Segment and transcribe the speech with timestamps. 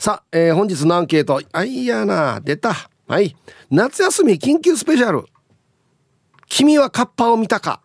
[0.00, 1.42] さあ、えー、本日のアンケート。
[1.52, 2.72] あいやな出た。
[3.06, 3.36] はい。
[3.70, 5.26] 夏休み緊急スペシャル。
[6.48, 7.82] 君はカッパを見たか。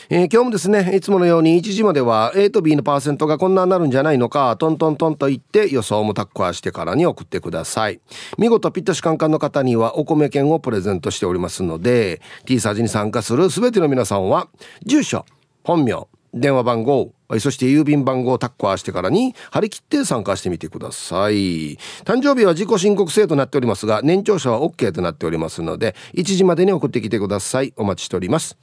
[0.10, 8.00] えー、今日もですねいつものように1時までは A と B のパーセントがこんなになるんじゃないのかトントントンと言って予想もタッコアしてからに送ってください。
[8.38, 14.48] 見事ピッタシカンカンの方にはお米券をプレゼントしておりますので T サージに参加する全ての皆さんは
[14.86, 15.26] 住所
[15.64, 21.76] 本名電話番号そして郵便番号をタッコアしてからに張り切って参加してみてください。
[22.06, 27.74] 誕生日は自己申告制となっておりますが年長者は OK となっておりますので1時までに送ってきてください。
[27.76, 28.58] お待ちしております。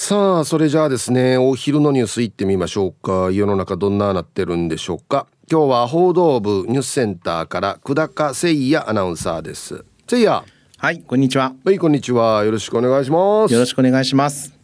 [0.00, 3.32] さあそれじゃあですねお昼のニュース行ってみましょうか。
[3.32, 5.26] 世の中どんななってるんでしょうか。
[5.50, 9.84] 今日は報道部ニュースセンターから久高誠也アナウンサーです。
[10.08, 10.44] 誠也。
[10.76, 11.52] はいこんにちは。
[11.64, 12.44] はいこんにちは。
[12.44, 13.52] よろしくお願いします。
[13.52, 14.56] よろしくお願いします。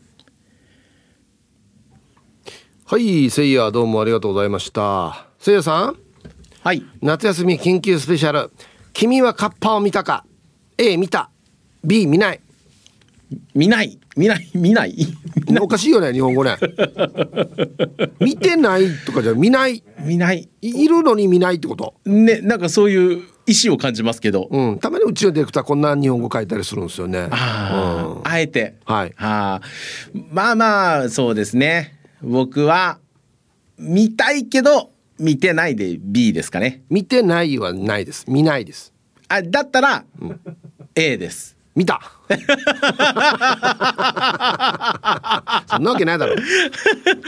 [2.85, 4.83] はい誠也どうもありがとうございました。
[4.83, 5.97] 誠也さん。
[6.63, 6.85] はい。
[7.03, 8.53] 夏休み緊急スペシャル。
[8.93, 10.25] 君はカッパを見たか
[10.79, 11.29] ？A 見た。
[11.83, 12.41] B 見ない
[13.55, 13.99] 見ない。
[14.17, 14.51] 見ない。
[14.55, 14.95] 見ない。
[15.61, 16.57] おかしいよね日本語ね。
[18.21, 19.83] 見てないとかじゃ見ない。
[20.01, 20.49] 見ない。
[20.61, 21.95] いるのに見ないってこと？
[22.05, 27.29] ねなんかそういう意思を感じますけど、うん、たまにうちのディレクターこんな日本語書いたりするんですよね。
[27.31, 28.77] あ,、うん、あえて。
[28.85, 29.15] はい。
[29.19, 29.61] あ
[30.31, 31.99] まあまあそうですね。
[32.23, 32.99] 僕は
[33.79, 36.83] 見たいけど見てないで B ですかね。
[36.89, 38.25] 見てないはないです。
[38.29, 38.93] 見ないです。
[39.29, 40.41] あだったら、うん、
[40.95, 42.01] A です見た。
[45.67, 46.37] そんなわけないだろ。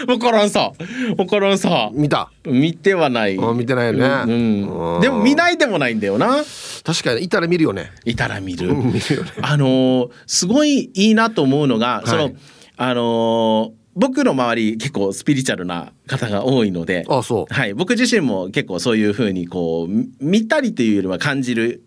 [0.07, 0.73] 分からんさ。
[1.17, 1.91] 分からんさ。
[1.93, 2.31] 見た。
[2.45, 3.37] 見てはない。
[3.37, 6.45] 見てないよね、うん、でも見ないでもないんだよな。
[6.84, 7.91] 確かにいたら見るよね。
[8.05, 9.33] いたら見る、見るよね。
[9.43, 12.31] あのー、すごいいいなと思うのが、はい、その
[12.77, 21.85] あのー僕の周り結構スピリチュアルな方が多いのであそう、はい、僕自身も結構そういうふうにこう見たりというよりは感じる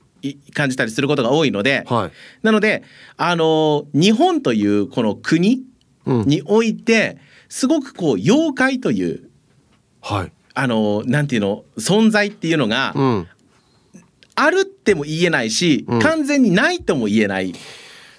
[0.54, 2.12] 感じたりすることが多いので、はい、
[2.44, 2.84] なので
[3.18, 5.64] あの日本というこの国
[6.06, 7.18] において、
[7.50, 9.30] すごくこう妖怪という、
[10.02, 13.28] はい、あのなんていうの存在っていうのが、うん、
[14.36, 17.54] あるっても言えないし、うん、完全にないとも言えない。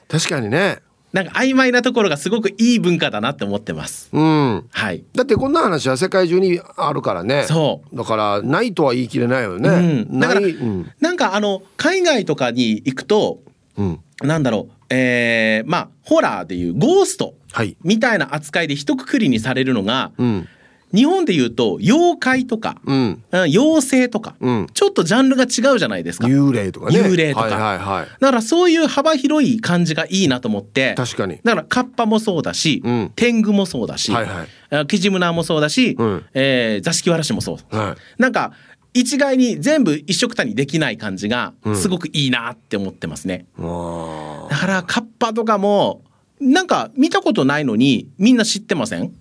[0.08, 0.80] 確かにね
[1.12, 4.08] なんか曖昧なところがすごくいい文化だなって思ってます。
[4.12, 4.68] うん。
[4.70, 5.04] はい。
[5.14, 7.44] だってこんな話は世界中にあるからね。
[7.44, 7.96] そう。
[7.96, 9.68] だからないとは言い切れないよね。
[9.68, 13.40] うん、だから、うん、なんかあの海外とかに行くと、
[13.76, 17.34] うん、なんだろう、えー、まあホラーでいうゴースト
[17.82, 20.48] みたいな扱いで一括りにされるのが、うん、
[20.92, 26.26] 日本でいうと妖怪とか、うん、妖精とか、うん、ちょっとジャンルが違うじゃないですか。
[26.26, 27.00] 幽霊とかね。
[27.00, 31.38] 幽霊とか、はいはいはい、だからそういう幅広い感じがいいなと思って確かに。
[31.44, 34.26] だからカッパもそうだし、うん、天狗もそうだし、はい
[34.74, 36.24] はい、キジムナーもそうだし、うん。
[36.34, 38.52] えー、座敷わらしもそう、はい、なんか
[38.92, 46.02] 一概に全部一緒くたにできない感じがすごくいいなって思ってますね、うん、だからカッパとかも
[46.40, 49.12] なんか見たことないのにみんな知ってません？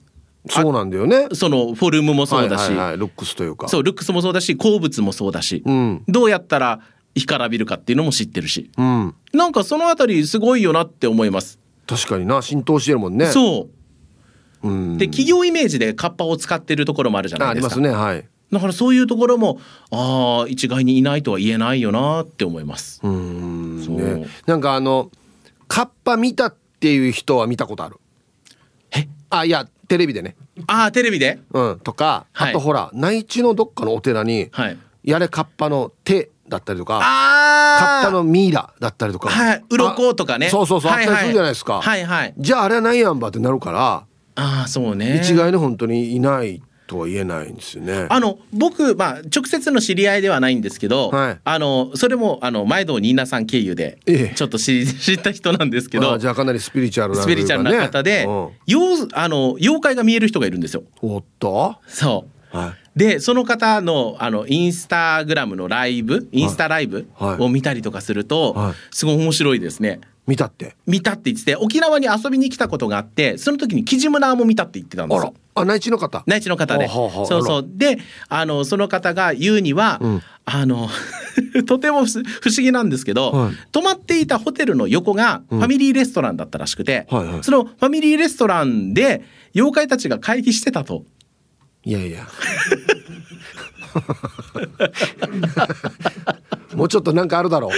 [0.49, 1.27] そうなんだよね。
[1.33, 3.67] そのフォルムもそうだし、はいはいはい、ルックスというか。
[3.67, 6.81] そうルックスもそうだし鉱物もそうだし、うん、どうやったら
[7.15, 11.59] 干からびるかっていうのも知ってるし、うん、なんかそのあたりすごいよなって思います。
[11.87, 12.41] 確かにな。
[12.41, 13.27] 浸透してるもんね。
[13.27, 13.69] そ
[14.63, 17.75] う、うん、で企業イメージでカッパを使ってるところもあるじゃないですか。
[17.75, 18.25] ありますねはい。
[18.51, 19.59] だからそういうところも
[19.91, 22.99] ああ一概にいないとは言えないよなって思います。
[23.03, 23.95] うん。
[23.95, 24.27] ね。
[24.45, 25.11] なんかあの
[25.67, 27.97] カッパ見たっていう人は見たことある。
[27.97, 28.08] え
[29.29, 30.35] あいやテレビでね。
[30.67, 31.39] ああテレビで？
[31.51, 32.49] うんとか、はい。
[32.51, 34.77] あとほら内地のどっかのお寺に、はい。
[35.03, 39.29] やれカッパの手だったりとかああカッパのミイラだったりとか。
[39.29, 40.49] はい鱗とかね。
[40.49, 41.81] そうそうそうはいあったりするじゃないですか。
[41.81, 42.33] はいはい。
[42.37, 44.05] じゃああれはないやんばってなるから
[44.35, 45.19] ああそうね。
[45.21, 48.07] 一概に本当にいないとは言えないんですよね。
[48.09, 51.39] あの僕、まあ、直接の知り合いではないんですけど、はい。
[51.43, 54.35] あのそれもあの前堂ニーナさん経由でええ。
[54.35, 58.47] ちょっと知り 知った人なんですけど、あじゃあかなりスピリチュアルなスピリチュアルな方で、うん。
[58.67, 60.83] 妖あの妖怪が見える人がいるんですよ。
[61.03, 62.57] おっと、そう。
[62.57, 67.43] はでその方のあのインスタグラムのライブインスタライブはい。
[67.43, 68.73] を見たりとかすると、はい。
[68.89, 69.99] すごい面白いですね。
[70.25, 70.75] 見たって？
[70.85, 75.33] 見たって言ってて沖縄に遊びに来たことがあってその時にキジムナーも見たって言ってたんですよ。
[75.61, 76.23] あ内地の方。
[76.25, 80.21] 内地の方で、そうそうであのその方が言うには、うん
[80.51, 80.89] あの
[81.67, 89.21] とても不不思議なんですけど、はい泊まっていたホテルの横がファミリーレストランだったらしくて、はいはいそのファミリーレストランで
[89.53, 91.05] 妖怪たちが会議してたと。
[91.85, 92.27] いやいや。
[96.75, 97.71] もうちょっとなんかあるだろ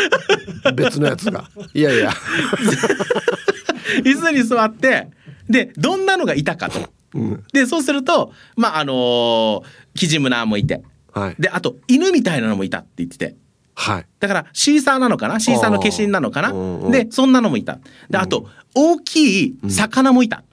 [0.66, 0.74] う。
[0.74, 1.46] 別のやつが。
[1.74, 2.12] いやいや。
[4.04, 5.10] 椅子に座って
[5.50, 6.80] でどんなのがいたかと。
[7.14, 7.44] うん。
[7.54, 9.64] でそうするとまああのー
[9.94, 10.84] キジムナーもいて。
[11.14, 11.36] はい。
[11.38, 13.36] であと犬みたいなのもいたって言ってて。
[13.74, 14.06] はい。
[14.20, 15.40] だからシーサーなのかな？
[15.40, 16.52] シーサーの化身なのかな？
[16.52, 16.92] うんうん。
[16.92, 17.80] でそんなのもいた。
[18.10, 20.44] であと大きい魚もいた、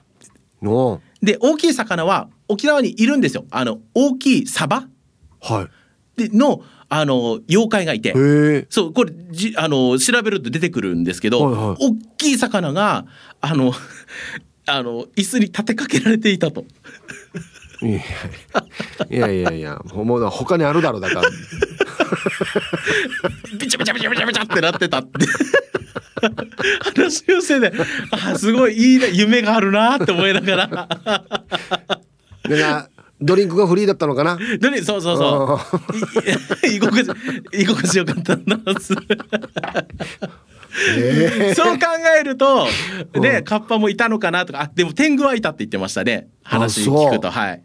[0.63, 1.01] の。
[1.23, 3.45] で大きい魚は沖縄にいるんですよ。
[3.51, 4.89] あの大きいサバ。
[5.41, 5.69] は
[6.17, 8.15] でのあの妖怪がいて。
[8.71, 11.77] そうこれじあの調べると出てくるんですけど、はいはい。
[11.81, 13.05] 大きい魚が
[13.41, 13.73] あの
[14.69, 16.65] あの椅子に立てかけられていたと。
[17.81, 21.31] いやいやいやもう他にあるだろうだから。
[23.59, 25.27] ビチャビチャビチャビチャビチャってなってたって
[26.81, 27.73] 話をしてて
[28.11, 30.89] あすごいいいな夢があるなって思いながら
[32.49, 32.89] な
[33.21, 34.39] ドリンクがフリーだったのかな？
[34.61, 35.61] どれそうそうそ
[36.65, 37.11] う 居心地
[37.53, 38.61] 居心地よかったな
[40.97, 41.87] ええそう考
[42.19, 42.67] えると
[43.13, 47.63] でカッパもいたのかなとかあでも天狗はいたって言ってましたね話聞くとはい。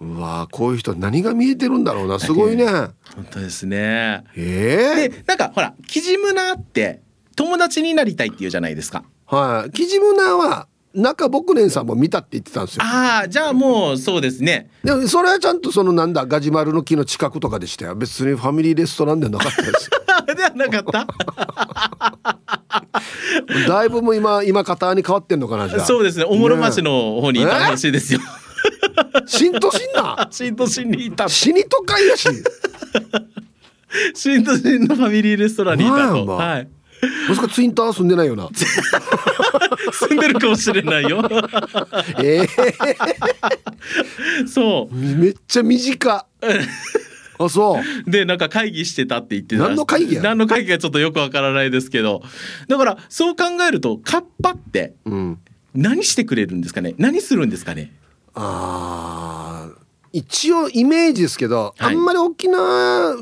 [0.00, 2.18] うわこういう人何が見えてるんだろうな。
[2.18, 2.66] すごいね。
[2.66, 2.92] 本
[3.30, 4.24] 当ですね。
[4.36, 7.02] ええでなんかほらキジムナーって
[7.36, 9.04] 友達になりたいっていうじゃないですか。
[9.26, 9.70] はい。
[9.70, 12.82] キジムナーは中牧年さんも見たって言ってたんですよ。
[12.84, 14.70] ああじゃあもうそうですね。
[14.84, 17.94] でもそれはちゃんとそのなんだガジュマルの木の近くとかでしたよ。
[17.94, 19.90] 別にファミリーレストランではなかったです。
[20.36, 21.06] ではなかった？
[23.68, 25.86] だいぶもう今今方に変わってんのかなじゃあ。
[25.86, 26.24] そうですね。
[26.24, 28.20] おもろ町の方にいたらしいですよ。
[29.26, 30.28] 新都心な。
[30.30, 31.28] 新都心にいた。
[31.28, 32.28] 死に都会やし。
[34.14, 36.26] 新都心のファミリーレストランにいたと。
[36.26, 36.68] はい。
[37.28, 38.48] もしかツインター住んでないよな。
[39.92, 41.22] 住んでるかもしれないよ。
[42.22, 42.48] ええ
[44.46, 44.94] そう。
[44.94, 46.26] めっちゃ短。
[47.38, 48.10] あそう。
[48.10, 50.22] でなんか会議してたって言ってた何の会議や？
[50.22, 52.22] 何の会議かちょっとよくわからないですけど
[52.68, 55.38] だからそう考えるとカッパってうん。
[55.74, 56.94] 何してくれるんですかね？
[56.98, 57.92] 何するんですかね？
[58.34, 59.82] あー
[60.14, 63.16] 一応イメージですけど、はいあんまり沖縄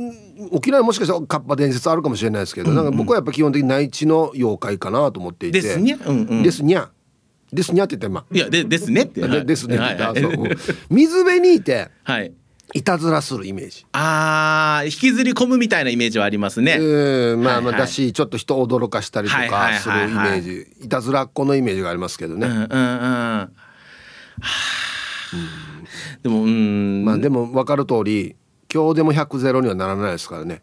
[0.50, 5.60] 沖縄にもしかしたらカッパ伝説あるかもしれないですけど、なんか僕はやっぱ基本的に内地の妖怪かなと思っていて。
[5.60, 6.42] ですにゃうんうん。
[6.42, 6.90] ですにゃ。
[7.52, 9.24] ですにゃって言ってまいやでですねって。
[9.24, 10.44] あ、でですねってはい言って、はいあそう。
[10.44, 10.56] うん
[10.88, 12.32] 水辺にいてはい。
[12.72, 13.84] いたずらするイメージ。
[13.92, 17.72] あー引きずり込むみたいなイメージはありますね、うんまあまあはい。
[17.72, 20.84] はいだしちょっと人を驚かしたりとはいはいかするイメはいはいージ。
[20.84, 22.68] いたずらっ子のイメージがありますけどね、うんうんうん。
[22.68, 23.50] はあ。
[26.22, 28.36] でもうん、まあでも分かる通り
[28.72, 30.62] 今日でも100ゼロにはならないですからね。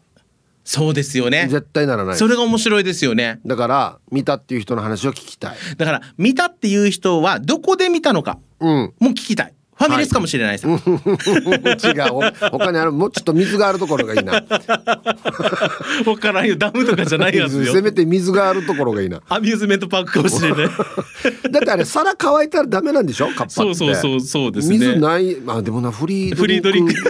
[0.64, 1.48] そうですよね。
[1.48, 2.16] 絶対ならない。
[2.16, 3.40] それが面白いですよね。
[3.46, 5.56] だから見たっていう人の話を聞きたい。
[5.78, 8.94] だから見たっていう人はどこで見たのかうん。
[8.98, 10.76] もう聞きたいファミレスかもしれないです、違う。
[12.08, 12.20] ほ
[12.50, 12.92] 他にある。
[12.92, 14.32] もうちょっと水があるところがいいな。
[14.32, 14.42] わ
[16.18, 17.72] からんよダムとかじゃないやつよ。
[17.72, 19.22] せめて水があるところがいいな。
[19.28, 20.66] アミューズメントパークかもしれない。
[21.52, 23.28] だってあれ皿乾いたらダメなんでしょ？
[23.28, 23.52] カッパって。
[23.54, 24.78] そうそうそうそうですね。
[24.78, 25.36] 水ない。
[25.36, 26.94] まあでもなフリーフリードリンク。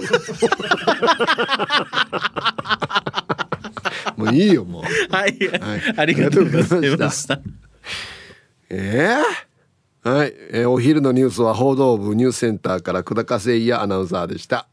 [4.16, 4.82] もういいよもう。
[5.14, 5.94] はい、はい。
[5.96, 7.40] ありがとうございました。
[8.70, 9.47] ええ
[10.04, 14.68] はい、えーお昼のニュースは報道部ニュースセンターから久高誠也アナウンサーでした。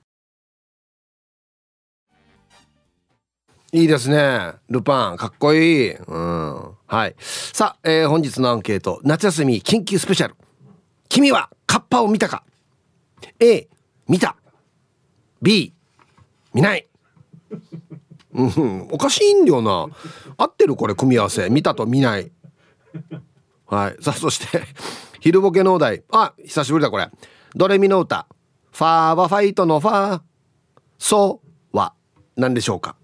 [3.71, 4.53] いいですね。
[4.69, 5.91] ルパンかっこいい。
[5.93, 6.71] うん。
[6.85, 7.15] はい。
[7.19, 9.01] さあ、えー本日のアンケート。
[9.03, 10.35] 夏休み緊急スペシャル。
[11.09, 12.43] 君はカッパを見たか
[13.39, 13.67] ？A
[14.07, 14.37] 見た。
[15.41, 15.73] B
[16.53, 16.87] 見ない。
[18.33, 19.87] うん、おかしいんだよな。
[20.37, 21.49] 合ってるこれ組み合わせ。
[21.49, 22.31] 見たと見ない。
[23.65, 24.03] はい。
[24.03, 24.61] さあ、そして、
[25.25, 26.03] 昼ボケのお題。
[26.11, 27.09] あ、久しぶりだ、これ。
[27.55, 28.27] ドレミの歌。
[28.71, 30.21] ファーはファイトのファー。
[30.99, 31.41] そ
[31.73, 31.95] うは
[32.35, 32.95] 何でしょうか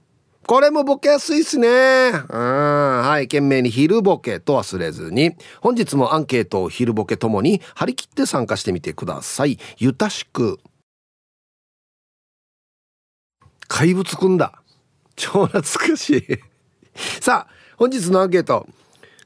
[0.46, 1.68] これもボケやすいっすね。
[1.68, 2.22] うん。
[2.30, 3.28] はい。
[3.28, 9.58] 懸命に昼ボケと忘れずに、本日もアンケートを昼ボケともに張り切って参加してみてください。
[9.80, 10.60] ゆたしく。
[13.68, 14.62] 怪物くんだ
[15.16, 16.24] 超懐かしい
[17.20, 18.68] さあ本日のアンケート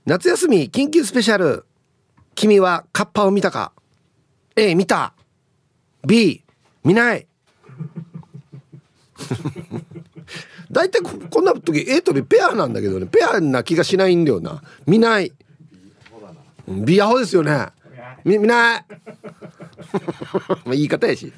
[0.06, 1.66] 夏休み緊急スペシャル
[2.36, 3.72] 君はカッパを見たか
[4.56, 5.14] ？A 見た。
[6.06, 6.44] B
[6.84, 7.26] 見ない。
[10.70, 13.06] 大体こんな時 A と B ペアなんだけどね。
[13.06, 14.62] ペアな気がしないんだよな。
[14.86, 15.32] 見ない。
[16.68, 17.68] B アホですよね。
[18.24, 18.86] 見ない。
[20.66, 21.32] まあ言い方やし。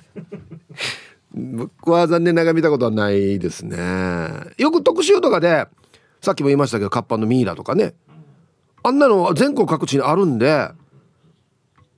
[1.34, 3.78] 僕は残念ながら見たことはないですね。
[4.58, 5.68] よく特集とかで
[6.22, 7.94] さっきも言いましたけどカッパのミイラとかね。
[8.84, 10.70] あんなの全国各地にあるんで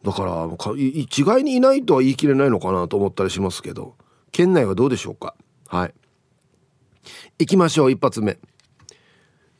[0.03, 3.95] だから一概にいないとは言い切れないのかなと思ったりしますけど
[4.31, 5.35] 県内はどうでしょうか？
[5.67, 5.93] はい。
[7.39, 8.37] 行きましょう一発目。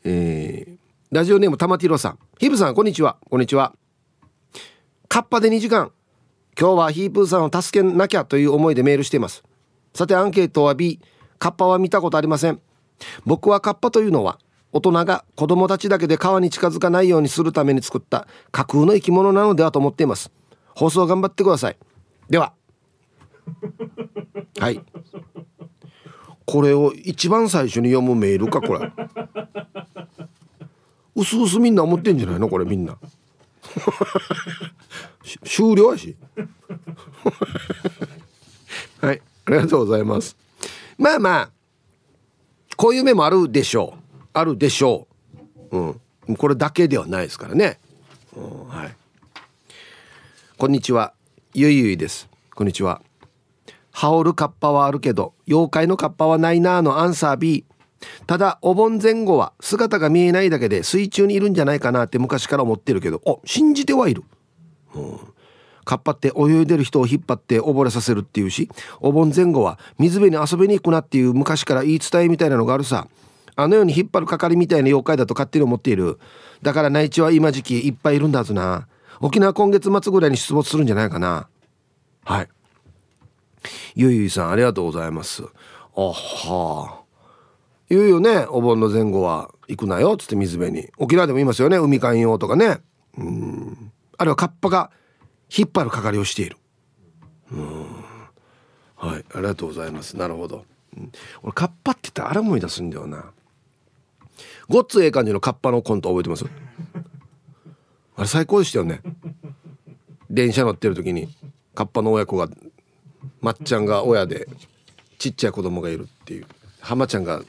[0.04, 0.78] えー、
[1.10, 2.18] ラジオネーム玉ティロさん。
[2.38, 3.18] ヒブさんこんにちは。
[3.28, 3.74] こんにちは。
[5.08, 5.92] カッパで2時間。
[6.58, 9.42] 今日はヒープーさんを助けなきゃという思いでメールしています。
[9.94, 11.00] さてアンケートは B
[11.38, 12.60] カッパは見たことありません。
[13.24, 14.38] 僕はカッパというのは
[14.72, 20.30] 大人が子供たちだけで川に近づかないようにするために作った架空の生き物なのではと思っています。
[20.74, 21.76] 放送頑張ってください。
[22.28, 22.52] では。
[24.58, 24.80] はい。
[26.46, 28.92] これを一番最初に読むメールかこれ。
[31.16, 32.48] うすうすみんな思ってんじゃないの？
[32.48, 32.96] これみんな。
[35.44, 36.16] 終了やし。
[39.00, 39.22] はい。
[39.46, 40.36] ありがとうございます。
[40.96, 41.50] まあまあ
[42.76, 43.99] こういう目もあるでしょう
[44.32, 45.06] あるでしょ
[45.70, 45.76] う。
[45.76, 46.36] うん。
[46.36, 47.78] これだけではないですからね、
[48.36, 48.96] うん、はい。
[50.56, 51.12] こんにちは。
[51.54, 52.28] ゆいゆいです。
[52.54, 53.02] こんにちは。
[53.92, 57.64] 羽織るカッパはあるけど妖怪のカッパはないなーのアンサー B
[58.26, 64.22] ただお盆前後は姿が見えないだけで水中にいるんじゃないかなって昔から思ってるけどお信じてはいる、
[64.94, 65.18] うん、
[65.84, 68.70] カッパって泳いでる人を引っ張って溺れさせるっていうし
[69.00, 73.08] お盆前後は水辺に遊びに行くなっていう昔から言い伝えみたいなのがあるさ。
[73.56, 76.18] あのように引っ張る係みたいな妖怪だと勝手に思っている。
[76.62, 78.88] だから内地は今時期いっぱいいるんだはずな。
[79.20, 81.48] 沖縄今月末ぐらいに出没するんじゃないかな。
[82.24, 82.48] はい。
[83.94, 85.42] ゆいゆいさんありがとうございます。
[85.42, 86.96] あは。
[86.96, 87.00] あ
[87.88, 90.88] 言うよねお盆の前後は行くなよっつって水辺に。
[90.96, 92.80] 沖縄でも言いますよね海寛用とかね。
[93.18, 93.92] うん。
[94.16, 94.90] あるいはカッパが
[95.54, 96.56] 引っ張る係をしている。
[97.52, 97.86] うん。
[99.00, 100.16] はいありがとうございます。
[100.16, 100.64] なるほど、
[100.96, 101.10] うん、
[101.42, 103.32] 俺カッパって言ったらあれ思い出すんだよな。
[104.70, 106.44] ごっつええ感じのカッパのコント覚えてます？
[108.14, 109.00] あれ最高でしたよね。
[110.30, 111.28] 電車乗ってる時に
[111.74, 112.48] カッパの親子が
[113.40, 114.46] まっちゃんが親で
[115.18, 116.46] ちっちゃい子供がいるっていう。
[116.80, 117.42] 浜ちゃんが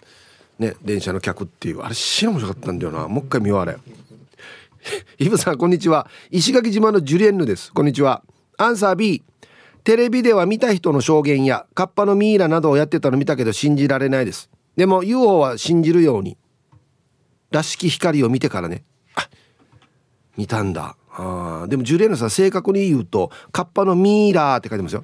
[0.57, 1.81] ね電車の客っていう。
[1.81, 3.07] あれ死面白かったんだよな。
[3.07, 3.77] もう一回見ようあれ。
[5.19, 6.07] イブさんこんにちは。
[6.31, 7.71] 石垣島のジュリエンヌです。
[7.71, 8.23] こんにちは。
[8.57, 9.21] アンサー B
[9.83, 14.49] テレビでは見た人の証言やカッパのミイラなどをやってたの見たけど信じられないです。
[14.75, 16.35] でも UFO は信じるように。
[17.51, 18.83] らしき光を見てからね。
[19.15, 19.29] あ
[20.37, 20.95] 見たんだ。
[21.13, 25.03] あでもジュリエンヌさん正確に言うとカッパのミイラーって書いてますよ。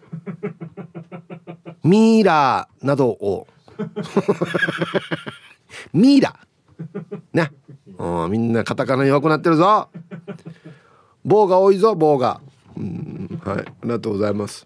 [1.83, 3.47] ミイラーなどを。
[5.93, 6.35] ミイラ
[7.33, 7.51] ね。
[8.29, 9.89] みんなカタカナ弱くなってるぞ。
[11.25, 12.39] 棒が多いぞ棒が。
[12.77, 13.59] うんはい。
[13.59, 14.65] ありがとうございます。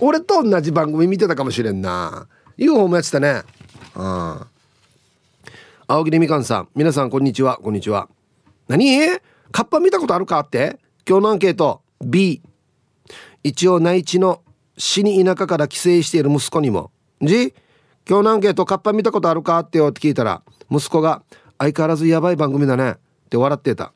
[0.00, 2.26] 俺と同じ番組見てたかもしれんな。
[2.56, 3.42] UFO もやってたね。
[3.94, 4.46] あ
[5.86, 6.68] 青桐みかんさん。
[6.74, 7.58] 皆さんこんにちは。
[7.58, 8.08] こんにちは。
[8.68, 8.98] 何？
[9.52, 10.78] カッパ見たことあるかって？
[11.06, 11.82] 今日のアンケート。
[12.02, 12.40] B
[13.42, 14.40] 一応内地の
[14.78, 17.54] 死に田舎から帰省している息子にも「じ
[18.08, 21.22] 今日のアンケートカッパ見たことあるか?」ってよって聞いたら息子が
[21.58, 22.92] 「相変わらずやばい番組だね」
[23.26, 23.92] って笑ってた。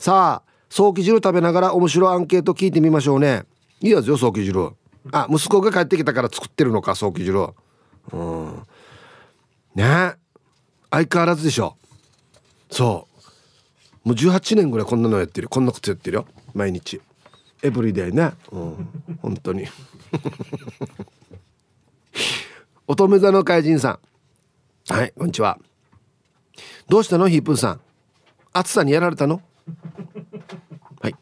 [0.00, 3.44] さあ早期汁食べながら面白いアンケート聞いてみましょうね。
[3.80, 4.70] いいやつよ早期汁。
[5.12, 7.46] あ息子が帰ってきたから作ってるのか早期汁。
[8.12, 8.66] うん。
[9.76, 9.84] ね。
[9.84, 10.16] え
[10.90, 11.76] 相変わらずでしょ。
[12.70, 13.06] そ
[14.04, 14.08] う。
[14.08, 15.48] もう18年ぐらいこんなのやってる。
[15.48, 16.26] こんなことやってるよ。
[16.54, 17.00] 毎日。
[17.62, 18.32] エブリデイね。
[18.50, 18.88] うん。
[19.22, 19.66] 本当に。
[22.88, 24.00] 乙女座の怪人さ
[24.90, 24.92] ん。
[24.92, 25.58] はいこんにちは。
[26.88, 27.28] どうしたの？
[27.28, 27.80] ヒープーさん。
[28.52, 29.40] 暑さにやられたの？
[31.00, 31.14] はい。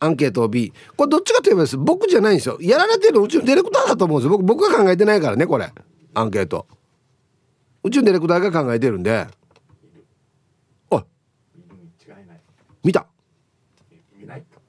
[0.00, 1.78] アンケート B これどっちかといえばです。
[1.78, 2.58] 僕じゃないんですよ。
[2.60, 4.36] やられてるのうちのディレクターだと思うんですよ。
[4.36, 5.72] 僕僕が考えてないからねこれ。
[6.12, 6.66] アンケート。
[7.88, 9.26] うちのディレクターが考えてるんで。
[10.90, 11.02] おい。
[12.84, 13.06] 見た。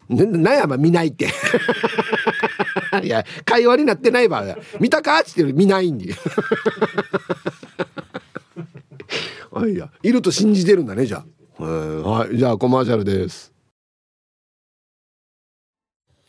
[0.09, 1.27] なやま見ないって。
[3.03, 6.15] いや会話になってないば見たかっつって見ないんで。
[9.53, 9.91] あいや。
[10.01, 11.23] いると信じてるんだねじゃ
[11.59, 11.63] あ。
[11.63, 12.37] はい。
[12.37, 13.53] じゃあコマーシャルです。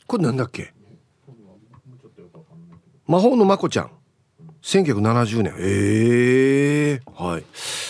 [0.07, 0.75] これなんだっけ？
[3.07, 3.91] 魔法のまこちゃん
[4.63, 5.55] 1970年。
[5.59, 7.45] ええー、はい。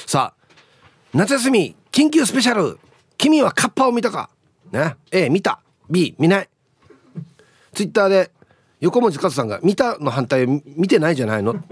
[0.07, 0.55] さあ
[1.13, 2.79] 夏休み緊急スペシャル。
[3.19, 4.31] 君はカッパを見たか？
[4.73, 4.97] ね。
[5.11, 5.61] A 見た。
[5.91, 6.49] B 見ない。
[7.75, 8.31] ツイッターで
[8.81, 11.53] 横文字勝さんが「見た」の反対見てないじゃないの？
[11.53, 11.63] 分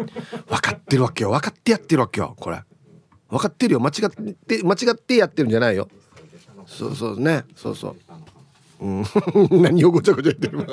[0.61, 1.31] かってるわけよ。
[1.31, 2.63] 分かってやってるわけよこれ。
[3.31, 3.81] 分かってるよ。
[3.81, 5.89] 間違って間違ってやってるんじゃないよ。
[6.67, 7.45] そうそうね。
[7.57, 7.97] そうそう
[8.81, 9.05] うん、
[9.63, 10.67] 何をごちゃごちゃ言ってる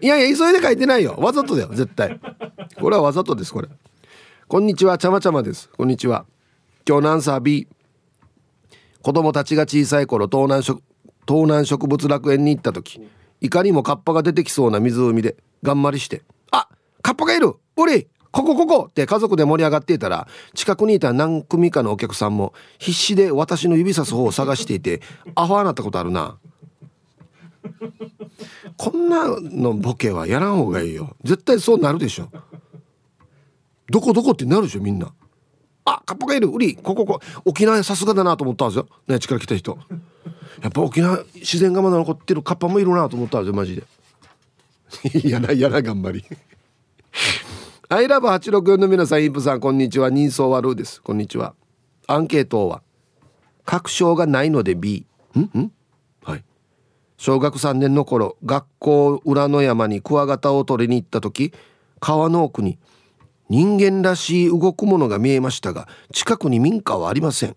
[0.00, 1.16] いやいや急いで書いてないよ。
[1.18, 2.20] わざとだよ絶対。
[2.78, 3.68] これはわざとですこれ。
[4.46, 5.70] こんにちはちゃまちゃまです。
[5.76, 6.26] こんにちは。
[6.86, 7.68] 今日のアンサー B
[9.02, 10.78] 子供たちが小さい頃東南東
[11.26, 13.00] 南植物楽園に行った時
[13.40, 16.68] いかにもカッパが出てきそうな湖で頑張りして「あ
[17.02, 17.54] カッパがいる。
[17.76, 25.00] おりここここ!」って家族で盛り上がっていたら近くにいた何組かのお客さんも必死で私の指さす方を探していて
[25.34, 26.36] アホになったことあるな。
[28.76, 31.16] こんなのボケはやらん方がいいよ。
[31.24, 32.30] 絶対そうなるでしょ。
[33.90, 35.12] どこどこってなるでしょみんな。
[35.84, 36.48] あカッパがいる。
[36.48, 38.88] ウリこここ沖縄さすがだなと思ったんですよ。
[39.06, 39.78] ね力来た人。
[40.62, 43.84] やっぱ沖縄自然がまだ残ってるカッパもいるなと思ったんですよマジで。
[45.24, 46.24] 嫌な嫌な頑張り
[47.90, 50.10] アイラブ864の皆さんインプさんこんにちは。
[50.10, 51.00] 人相悪です。
[51.00, 51.54] こんにちは。
[52.06, 52.82] アンケートは
[53.64, 55.40] 確証がないので B ん？
[55.58, 55.72] ん？
[56.22, 56.44] はい。
[57.16, 61.54] 小学3年の頃学校裏の山にクワガタを取りに行った時
[61.98, 62.78] 川の奥に
[63.48, 67.56] 人間らしい動くものが見えましたが近くに民家はありません。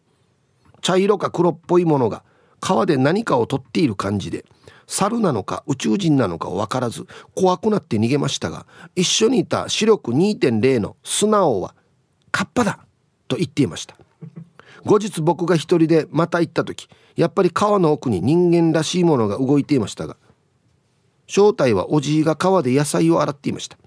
[0.80, 2.24] 茶色か黒っぽいものが
[2.62, 4.46] 川で何かを取っている感じで。
[4.92, 11.74] 猿なのか宇宙人なのか分からず怖くなって逃げましたが一緒にいた視力2.0の素直は
[12.30, 12.86] カッパだ
[13.30, 13.96] と言っていました。
[14.84, 20.18] 後日僕が一人でまた行った時やっぱり川の奥に人間らしいものが動いていましたが
[21.28, 23.78] 正体はおじいが川で野菜を洗っていました。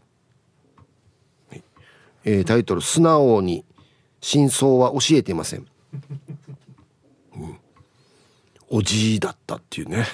[2.25, 3.67] えー、タイトル「素直に
[4.23, 5.67] 真相は教えていませ」ん、
[8.77, 10.05] おじいだったっていうね。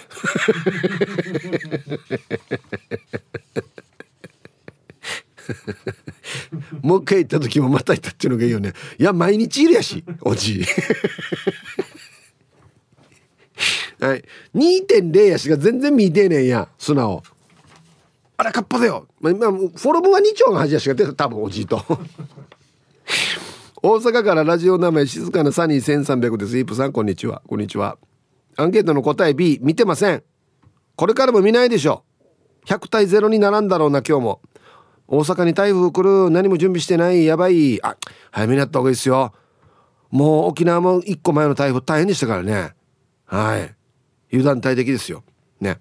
[6.82, 8.75] もう一回行った時もまた行ったっていうのがいいよね。
[8.99, 10.64] いや毎日いるやしおじい。
[13.99, 14.23] はい。
[14.54, 17.23] 2.0やしが全然見てねえや素直。
[18.36, 21.82] あれカッパだよ、まあ、フォルムは2丁が恥やしが出た多分おじいと。
[23.82, 26.58] 大阪からラジオ名前静かなサニー1300です。
[26.58, 27.40] イープさんこんにちは。
[27.49, 27.96] こんにちは
[28.56, 30.23] アンケートの答え B 見てません。
[30.97, 32.04] これからも見ないでしょ
[32.67, 34.41] 100対0にならんだろうな今日も。
[35.06, 36.30] 大阪に台風来る。
[36.30, 37.25] 何も準備してない。
[37.25, 37.82] やばい。
[37.82, 37.97] あ
[38.30, 39.32] 早めにやった方がいいですよ。
[40.10, 42.75] もう沖縄も1個前の台風大変でしたからね。
[43.25, 43.75] はい。
[44.32, 45.25] 油断大敵ですよ。
[45.60, 45.80] ね。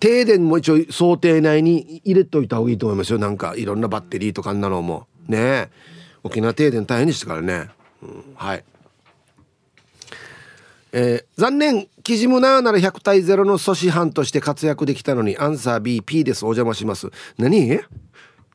[0.00, 3.18] 停電も一応想定内に入れといた方がいいと思いますよ。
[3.18, 5.06] なんかいろんなバッテリーとかんなのも。
[5.28, 5.70] ね。
[6.22, 7.68] 沖縄停電大変でしたからね、
[8.02, 8.64] うん、はい。
[10.96, 16.44] えー、残念キジムナーなら100対0の阻止班として活躍できたのにアンサー BP です。
[16.44, 17.10] お邪魔します。
[17.36, 17.80] 何？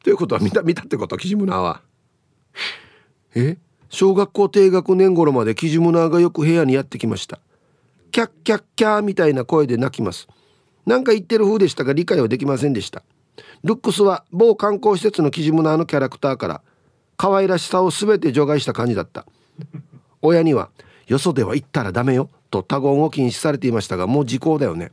[0.05, 1.81] ということは 見た見たってことキジムナーは。
[3.35, 3.57] え？
[3.89, 7.41] 小学校低学年頃までキジムナーがよく部屋にやってきました。
[8.13, 10.29] キャッキャッキャーみたいな声で泣きます。
[10.85, 13.03] 何か言ってる風でしたが理解はできませんでした。
[13.65, 16.61] ルックスは某観光施設のキジムナーのキャラクターから
[17.17, 19.25] 可愛らしさを全て除外した感じだった。
[20.21, 20.69] 親には
[21.09, 24.91] よそでは行ったらダメよと他言を禁止されていましたがもう時効だよね。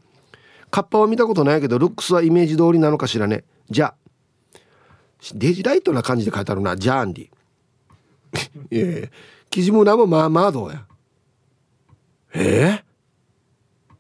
[0.71, 3.45] カッパは見たことないけどルックスはイメージ通りなのかしらね。
[3.71, 3.95] じゃ。
[5.35, 7.29] デジライトな感じで書いてあるなジャーンディ。
[8.71, 9.09] いやいや
[9.51, 10.85] キジムナもまあまあどうや。
[12.35, 13.95] えー、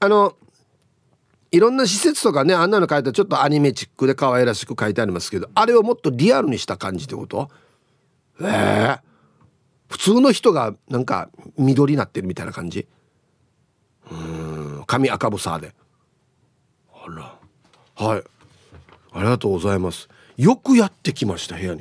[0.00, 0.36] あの
[1.50, 7.50] いろんな施設とかねあんなの書いたらちょっとアニメチックで可愛らしく書いてありますけどあれをもっとリアルにした感じってこと？
[8.40, 9.00] ええー、
[9.88, 12.86] 普通の人がなんか緑になってるみたいな感じ。
[14.10, 14.84] うん。
[14.86, 15.74] 髪赤ブサーで。
[16.92, 17.34] あら。
[17.96, 18.22] はい。
[19.12, 20.08] ありがとうございます。
[20.36, 21.80] よくやってきました部屋に。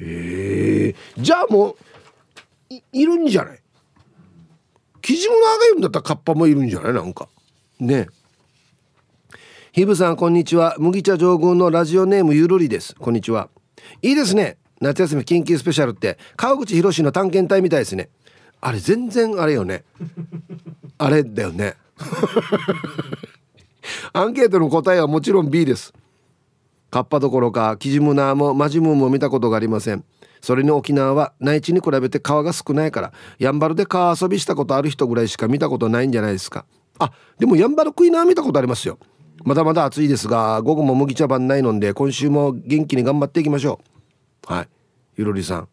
[0.00, 0.94] へえ。
[1.18, 1.76] じゃあも
[2.70, 3.60] ういるんじゃない？
[5.02, 6.92] キジムナーがいるんだったらカッパもいるんじゃない？
[6.92, 7.28] なんか。
[7.80, 8.08] ね。
[9.72, 10.76] ヒブさんこんにちは。
[10.78, 12.94] 麦茶上宮のラジオネームゆるりです。
[12.94, 13.48] こんにちは。
[14.00, 18.10] いいですね夏休み緊急スペシャルって川口博の探検隊みたいですね。
[18.60, 19.84] あれ全然あれよね。
[20.98, 21.76] あれだよね。
[24.12, 25.92] アンケートの答えはもちろん B です。
[26.90, 30.04] カッパどころかキジムナーもマジムーも見たことがありません。
[30.40, 36.64] それに沖縄は内地に比べて川が少ないからやんばるで川遊びしたことある人ぐらいしか見たことないんじゃないですか。
[36.98, 38.98] あでもやんばるクイナー見たことありますよ。
[39.44, 43.91] まだまだ暑いですが午後も麦茶番ないので今週も元気に頑張っていきましょう。
[44.46, 44.68] はい。
[45.16, 45.68] ゆるりさん。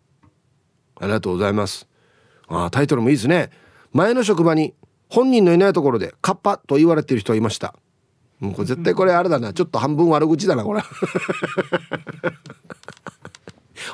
[1.00, 1.88] ありがとうございます。
[2.48, 3.52] あタイトルもいいですね。
[3.94, 4.74] 前の職場に
[5.08, 7.76] 本人のいないところでカッパと言われてる人いました。
[8.40, 9.54] もうこれ絶対これあれだな。
[9.54, 10.82] ちょっと半分悪口だなこれ。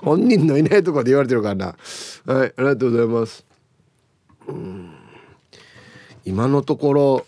[0.01, 1.65] 本人のいないところで言われてるからな。
[2.25, 3.45] はいありがとうございます。
[4.47, 4.91] うん。
[6.25, 7.25] 今のところ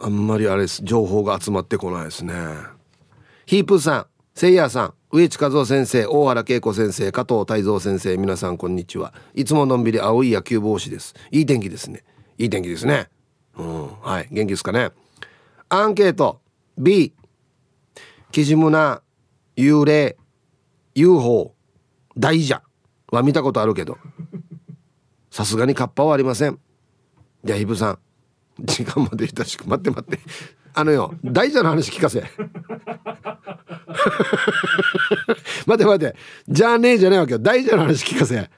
[0.00, 0.82] あんまりあれです。
[0.84, 2.34] 情報が集まってこないですね。
[3.46, 4.94] ヒープーさんせいやさん。
[5.14, 9.14] 植地和夫先生大原恵子先生加藤泰造先生皆さんこんにちは。
[9.32, 11.14] いつものんびり青い野球帽子です。
[11.30, 12.02] いい天気ですね。
[12.36, 13.08] いい天気ですね。
[13.56, 14.90] うんはい元気ですかね。
[15.68, 16.40] アンケート。
[16.76, 17.14] B
[18.32, 19.02] キジムナ
[19.56, 20.16] 幽霊
[20.96, 21.54] UFO
[22.18, 22.58] 大蛇。
[23.12, 23.98] は見たことあるけど。
[25.30, 26.58] さすがにカッパはありません。
[27.44, 27.98] じゃあイブさん。
[28.58, 30.18] 時間まで親しく待って待って。
[30.74, 32.20] あのよ大蛇の話聞かせ。
[35.66, 36.16] 待て待て。
[36.48, 37.38] じゃあねえじゃないわけよ。
[37.38, 38.36] 大蛇の話聞かせ。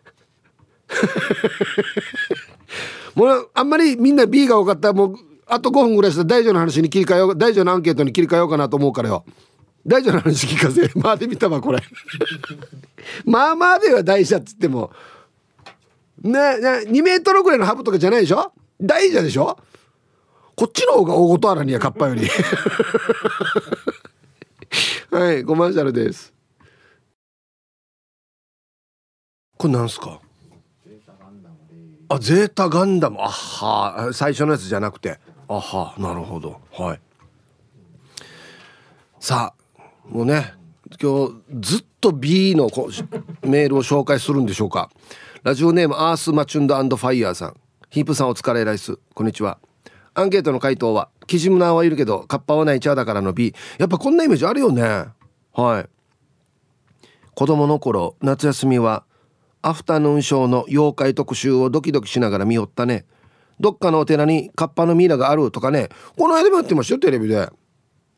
[3.14, 4.88] もうあんまりみんな B が多かった。
[4.88, 7.36] らもうあと5分ぐらいしたら大蛇の話に切り替えよう。
[7.36, 9.24] 大蛇のアンケートに切り替えようかなと思うからよ。
[9.86, 10.90] 大蛇の話聞かせ。
[10.98, 11.80] まあで見たわこれ。
[13.24, 14.90] まあまあでは大蛇っつっても。
[16.22, 18.52] ねね2メートルぐらいのハブとかじゃないでしょ？
[18.80, 19.58] 大蛇でしょ？
[20.56, 22.22] こっちの方が大ごとあらにやカッパより。
[25.10, 26.32] はいコマーシャルです。
[29.58, 30.20] これなんすか？
[32.08, 33.18] あゼータガンダム。
[33.20, 35.20] あは最初のやつじゃなくて。
[35.48, 36.58] あはなるほど。
[36.72, 37.00] はい。
[39.20, 40.54] さあもうね
[41.00, 42.70] 今日ずっと B の
[43.42, 44.90] メールを紹介するんでしょうか。
[45.42, 47.56] ラジオネームアースマチュンドファイヤーさん。
[47.90, 49.58] ヒープさんお疲れライスこんにちは
[50.18, 54.82] アンケートの回答はキジムナーはいるけどカッパはないチャーだからの B やっぱこんなイメージあるよね。
[55.52, 55.88] はい。
[57.34, 59.04] 子供の頃夏休みは
[59.60, 63.04] アフタヌーンショーの妖怪特集をドキドキしながら見よったね。
[63.60, 65.90] どっかのお寺にカッパのミイラがあるとかね。
[66.16, 67.50] この間もやってましたよテレビで。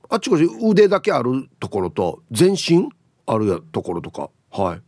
[0.09, 2.89] あっちこっち腕だけあるところと全身
[3.27, 4.31] あるところとか。
[4.53, 4.83] はい。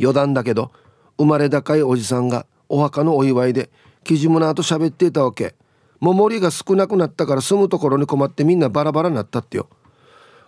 [0.00, 0.72] 余談だけど
[1.18, 3.70] 生まれ高いおじさんがお墓のお祝いで
[4.02, 5.54] キジムナーと喋っていたわけ。
[6.00, 9.68] もう森が少なくなったから住むところに困ってみんなバラバラになったってよ。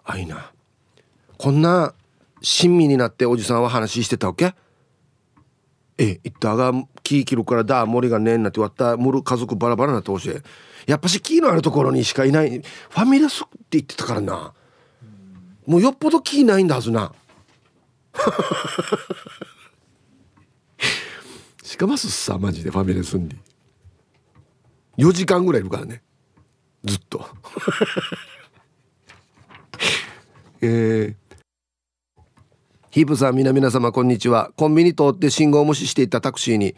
[0.05, 0.53] あいな。
[1.39, 1.95] こんな
[2.43, 4.55] 親身になっておじさんは話してたわけ？
[5.99, 10.35] え言ったが木切るからだ森がねえなって割ったむる家族バラバラなってほしい。
[10.87, 12.61] やっぱし木のあるところにしかいない。
[12.61, 14.55] ファミレスって言ってたからな。
[15.67, 17.13] もうよっぽど木ないんだはずな。
[21.63, 23.37] しかますさマジでファミレスに。
[25.01, 26.03] 4時間ぐらいいるからね。
[26.85, 27.27] ずっと。
[30.61, 31.17] えー、
[32.91, 34.53] ヒープさん皆々様こんにちは。
[34.57, 36.77] コンビニ通って信号無視していたタクシーに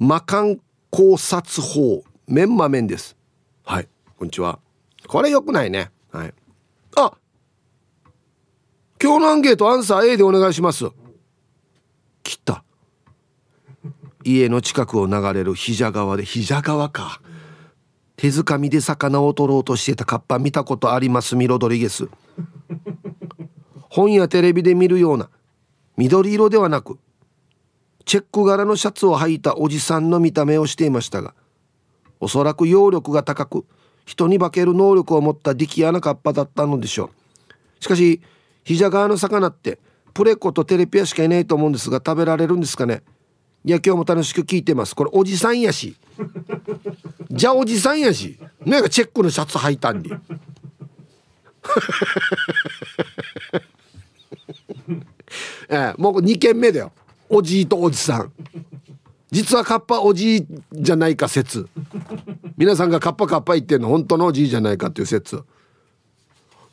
[0.00, 0.56] 魔漢
[0.90, 3.16] 考察法メンマメンです。
[3.62, 4.58] はいこんにちは。
[5.06, 5.92] これよくないね。
[6.10, 6.34] はい。
[6.96, 7.12] あ
[9.00, 10.86] 今日のアンケートアンサー A でお願いします。
[12.24, 12.64] 切った。
[14.24, 17.22] 家の近くを流れる膝川で膝川か。
[18.20, 22.06] 手づかみで魚を取ろうとしてたカッパ見たことありますミロドリゲス。
[23.88, 25.30] 本やテレビで見るような
[25.96, 26.98] 緑色ではなく
[28.04, 31.34] チェック柄のシャツを履いたおじさんの見た目をしていましたが
[32.20, 33.64] おそらく揚力が高く
[34.04, 37.08] 人に化ける能力を持った力也なカッパだったのでしょ
[37.80, 37.82] う。
[37.82, 38.20] しかし
[38.64, 39.78] 膝側の魚って
[40.12, 43.02] プレコとテレピアしかいないと思うんですが食べられるんですかね?
[43.64, 44.94] いや今日も楽しく聞いてます。
[44.94, 45.96] これおじさんやし。
[47.30, 48.38] じゃあおじさんやし。
[48.66, 50.10] なんかチェックのシャツ履いたんで
[55.70, 56.92] ええ、もう2軒目だよ。
[57.28, 58.32] おじいとおじさん。
[59.30, 61.68] 実はカッパおじいじゃないか説。
[62.56, 65.44] 皆さんがカッパカッパ言ってんの本当のおじいじゃないかっていう説。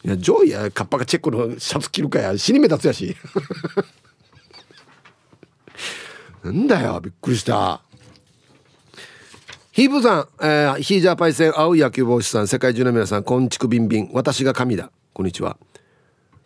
[0.03, 2.35] いやジョイやカッパがチェックのシャツ着るかや。
[2.37, 3.15] 死に目立つやし。
[6.43, 7.81] なんだよびっくりした。
[9.77, 14.09] ヒープさん、えー、ヒージャーパイセン青い野球帽子さん世界中の皆さんこんちくびんびん。
[14.11, 14.89] 私が神だ。
[15.13, 15.55] こんにちは。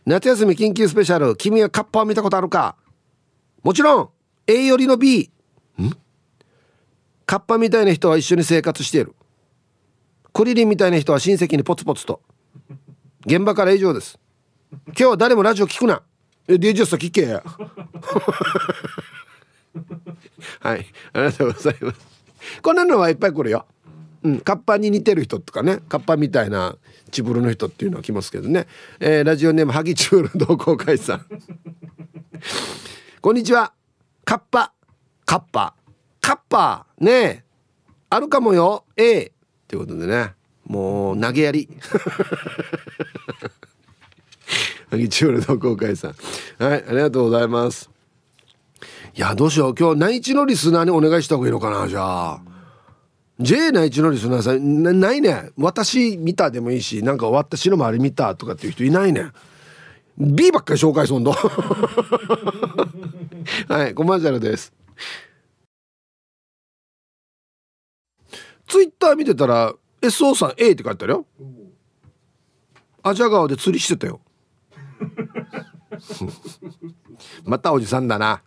[0.06, 1.38] 夏休み緊急スペシャル。
[1.38, 2.76] 君はカッパを見たことあるか？
[3.64, 4.10] もちろん。
[4.48, 5.32] A よりの B
[5.80, 5.92] ん？
[7.26, 9.16] カッパみたいな人は一緒に生活している。
[10.34, 12.22] クリリンみたいな人は親戚にポツポツと。
[13.26, 14.20] 現場から以上です。
[14.88, 16.04] 今日は誰もラジオ聞くな。
[16.50, 17.28] え DJ さ聞け
[20.60, 20.86] はい。
[21.14, 22.11] ありがとうございます。
[22.62, 23.66] こんなのはいっぱい来るよ。
[24.24, 25.80] うん、カッパに似てる人とかね。
[25.90, 26.76] カッパみたいな
[27.10, 28.68] チブルの人っていうのは来ますけどね、
[29.00, 31.26] えー、ラジオネームハギチブル同好会さん。
[33.20, 33.74] こんにちは。
[34.26, 34.74] カッパ。
[35.26, 35.76] カッパ。
[36.20, 37.12] カッパね。
[37.12, 37.44] え
[38.10, 38.86] あるかもよ。
[38.96, 39.32] A
[39.68, 40.34] ということでね。
[40.66, 41.70] もう投げやり。
[44.90, 46.16] ハギチブル同好会さん。
[46.64, 47.90] はいありがとうございます。
[49.14, 49.76] いやどうしよう。
[49.78, 52.42] 今日内地のリスナーにお願いした方がいいのかなじゃあ。
[53.40, 55.50] J 内地のリスナーさんなないね。
[55.58, 59.32] 私見たでもいいしなんか私の周り見たとかっていう人いないね。
[60.18, 61.34] B ばっかり紹介すんの。
[63.68, 64.72] はいコマーシャルです。
[68.68, 71.26] ツイッター見てたら SO さん A って書いてあるよ。
[73.04, 74.22] アジャ川で釣りしてたよ。
[77.46, 78.42] またおじさんだな。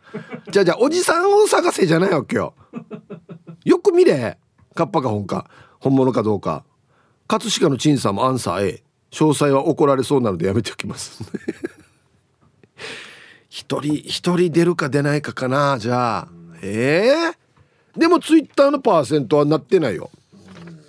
[0.50, 2.54] じゃあじゃあおじさんを探せじゃないわけよ。
[3.64, 4.38] よく見れ
[4.74, 5.48] カッパか本か。
[5.80, 6.64] 本物かどうか。
[7.26, 11.22] 葛飾の陳さんもアンサー A 詳細は怒られそうなのでやめておきます。
[13.48, 15.78] 一人一人出るか出ないかかな。
[15.78, 16.28] じゃあ。
[16.62, 17.12] え
[17.94, 20.10] えー、でもツイッターのパーセントはなってないよ。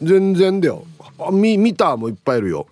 [0.02, 0.86] 全然だよ。
[1.20, 2.68] あ見見たもいっぱいいるよ。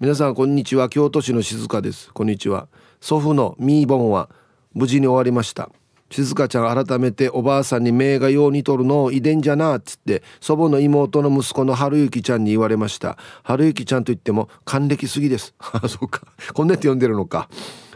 [0.00, 0.88] 皆さんこんにちは。
[0.88, 2.12] 京都市の静香です。
[2.12, 2.68] こんにちは。
[3.04, 4.30] 祖父のミーボンは
[4.72, 5.68] 無事に終わりました。
[6.10, 13.18] 静香ちゃん改めておばあさんに目がよう似とるのを遺伝じゃなっつって祖母の妹の息子の春雪ちゃんに言われました。
[13.42, 15.54] 春雪ちゃんと言っても還暦すぎです。
[15.60, 16.22] あそうか。
[16.54, 17.50] こんなって呼んでるのか。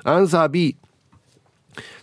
[0.05, 0.77] アンサー B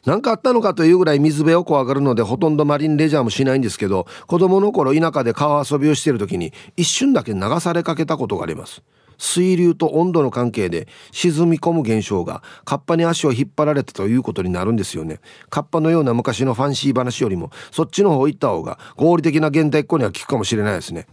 [0.07, 8.81] 何かあったのかというぐらい水辺を怖がるのでほとんどマリンレジャーもしないんですけど子供の頃田舎で川遊びをしている時に一瞬だけ流されかけたことがあります。
[9.17, 15.19] 水流と温度の関係で沈み込む現象がカッパに足を引っ張られたということになるんですよね。
[15.49, 21.07] カッパのような昔のファンシー話よりもそっちの方行った方が合理的な現代っ子には効くかもしれないですね。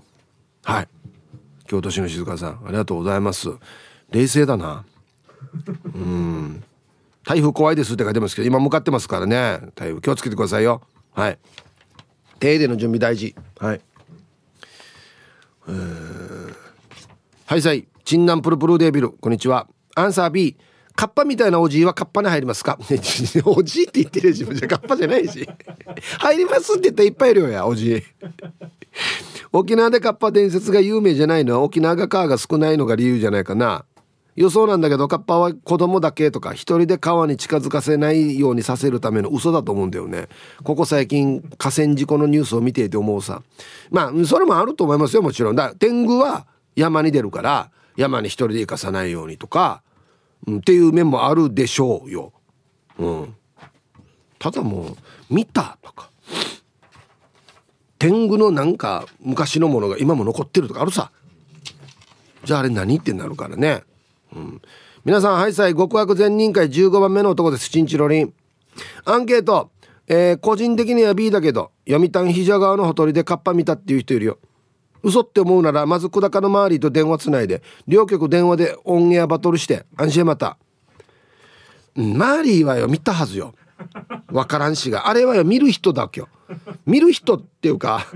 [0.64, 0.88] はい。
[1.66, 3.48] 京都市の静香さんありがとうございます。
[4.10, 4.84] 冷静だな。
[5.94, 6.62] うん。
[7.24, 9.60] 台風怖いですって書いてますけど今向かってますからね。
[9.74, 10.82] 台風気をつけてくださいよ。
[11.12, 11.38] はい。
[12.40, 13.34] 停電の準備大事。
[13.58, 13.80] はい。
[17.46, 17.86] はいさい。
[18.04, 19.10] チンナンプルプルデビル。
[19.10, 19.68] こんにちは。
[19.94, 20.56] アンサー B
[20.94, 22.78] カッパみたいなおじいはカッパに入りますか？
[23.46, 24.68] おじいって言ってる自分じゃ。
[24.68, 25.48] カッパじゃないし。
[26.18, 28.02] 入りますって言ったらいっぱいいるよやおじい。
[29.52, 33.84] 沖縄でカッパ伝説が有名じゃないのは沖縄が川が少ないのが理由じゃないかな。
[34.34, 40.28] 予想なんだけどカッパは子供だけとか一人で川に近づかせないようにさせるための嘘だと思うんだよね。
[40.64, 43.42] ここ最近河川事故のニュースを見ていて思うさ。
[43.90, 45.56] まあそれもあると思いますよもちろん。
[45.56, 49.82] だ天狗は山に出るから山に一人で行かさないようにとか、
[50.46, 52.32] うん、っていう面もあるでしょうよ。
[52.98, 53.34] うん。
[54.38, 54.96] ただもう
[55.30, 56.10] 見たとか
[57.98, 61.12] 天狗のなんか昔のものが今も残ってるとかあるさ。
[62.42, 63.84] じゃああれ何ってなるからね。
[64.34, 64.62] うん、
[65.04, 67.70] 皆さんハイサイ極悪善人会15番目の男です。
[67.70, 68.34] チンチロリン。
[69.04, 69.70] アンケート、
[70.08, 74.38] えー、個人的には B だけど読谷膝川のほとりでカッパ見たっていう人いるよ。
[75.02, 80.56] 嘘って思うならまず小高の周りと電話つないで両局電話でオンエアバトルして安心また。
[81.94, 83.54] マーリーはよ見たはずよ。
[84.30, 85.08] わからんしが。
[85.08, 86.28] あれはよ見る人だっけよ。
[86.86, 88.06] 見る人っていうか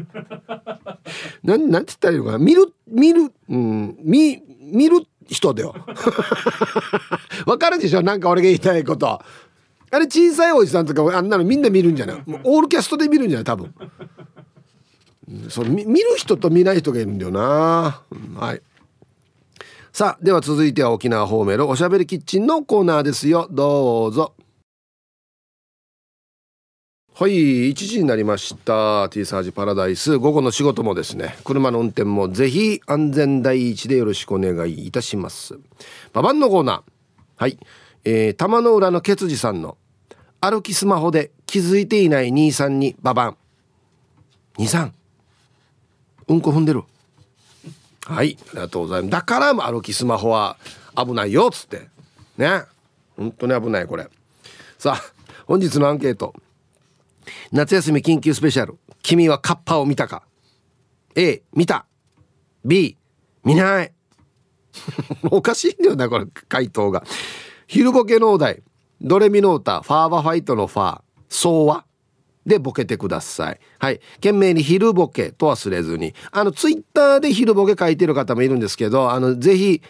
[1.43, 2.39] なんなんて言ったらいいのかな。
[2.39, 5.75] 見る見るうん見見る人だよ。
[7.47, 8.03] わかるでしょ？
[8.03, 9.21] なんか俺が言いたいこと。
[9.91, 12.23] あれ小さいおじさんとかあんなのみんな見るんじゃない？
[12.45, 13.45] オールキャストで見るんじゃない？
[13.45, 13.75] 多分。
[15.49, 18.03] そ見る人と見ない人がいるんだよな。
[18.37, 18.63] はい。
[19.93, 23.49] さあでは続いては沖縄方面のおしゃべりキッチンのコーナーですよ。
[23.51, 24.35] どうぞ。
[27.19, 29.09] はい1時になりました。
[29.09, 30.19] T サージパラダイス。
[30.19, 35.59] 午後の仕事もですね車の運転もぜひ安全第一でよろしくお願いいたします。
[36.13, 36.83] ババンのコーナー。
[37.37, 37.59] はい。
[38.05, 39.79] えー、玉の裏のケツジさんの
[40.41, 43.37] 歩きスマホで気づいていない兄さんにババン。
[44.59, 44.93] 兄さん。
[46.29, 46.83] うんこ踏んでる。
[48.05, 49.11] はいありがとうございます。
[49.11, 50.57] だから歩きスマホは
[50.97, 51.89] 危ないよっつって。
[52.37, 52.63] ね。
[53.17, 54.09] 本当に危ないこれ。
[54.79, 55.03] さあ
[55.47, 56.35] 本日のアンケート。
[57.53, 58.79] 夏休み緊急スペシャル。
[59.03, 60.23] 君はカッパを見たか
[61.15, 61.87] ？A 見た。
[62.65, 62.97] B
[63.45, 63.93] 見ない。
[65.31, 67.05] おかしいんだよなこれ回答が。
[67.67, 68.63] 昼ボケのお題。
[69.01, 69.81] ドレミの歌。
[69.83, 71.01] ファーバファイトのファー。
[71.29, 71.86] そうは？
[72.47, 73.61] でボケてください。
[73.79, 74.01] はい。
[74.15, 76.15] 懸命に昼ボケと忘れずに。
[76.31, 79.83] あのツイッターで昼ボケ書いてる方もいるんですけどあのぜひ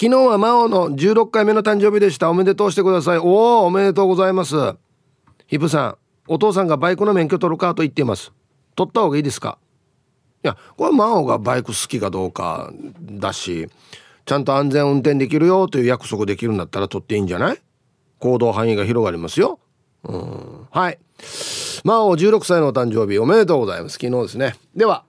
[0.03, 4.55] 昨日は真央の16回目の誕生日でしたおめでとうしてくださいおおおめでとうございます
[5.47, 8.33] ヒップさんお父さんがバイクの免許取るかと言っています
[8.77, 9.59] 取った方がいいですか？
[10.43, 13.69] いやこれは真央がバイク好きかどうかだし
[14.25, 17.59] ちゃんと安全運転できるよという約束できるんだったら取っていいんじゃない？
[18.21, 19.61] 行動範囲が広がりますよ。
[20.05, 20.67] うん。
[20.71, 20.99] はい。
[21.85, 23.99] まあ、16歳のお誕生日おめでとうございます。
[23.99, 24.55] 昨日ですね。
[24.75, 25.05] では、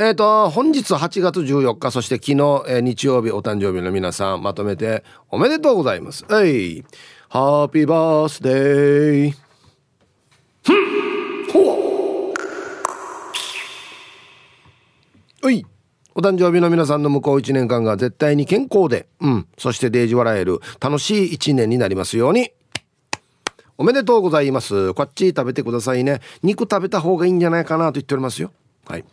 [0.00, 2.34] えっ、ー、と、本日8月14日、そして昨日、
[2.68, 6.24] えー、日曜日お誕生日の皆さん、まとめておめでとうございます。
[6.28, 6.84] はい。
[7.28, 9.34] ハッピーバースデー。
[10.64, 12.32] ふんほ
[15.42, 15.66] うい。
[16.14, 22.52] お誕生日の皆さんの向こう1年間が絶対に健康で、うん、そしてデージ笑える楽しい1年になりますように。
[23.76, 24.94] おめでとうございます。
[24.94, 26.20] こっち食べてくださいね。
[26.44, 28.52] 肉食べた方がいいんじゃないかなと言っておりますよ。
[28.86, 29.04] はい。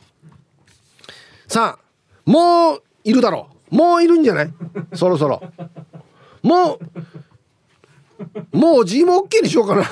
[1.48, 1.86] さあ、
[2.30, 3.76] もういるだろう。
[3.76, 4.54] もういるんじゃない？
[4.94, 5.42] そろそろ。
[6.42, 6.80] も
[8.54, 9.84] う、もう G も OK にしようかな。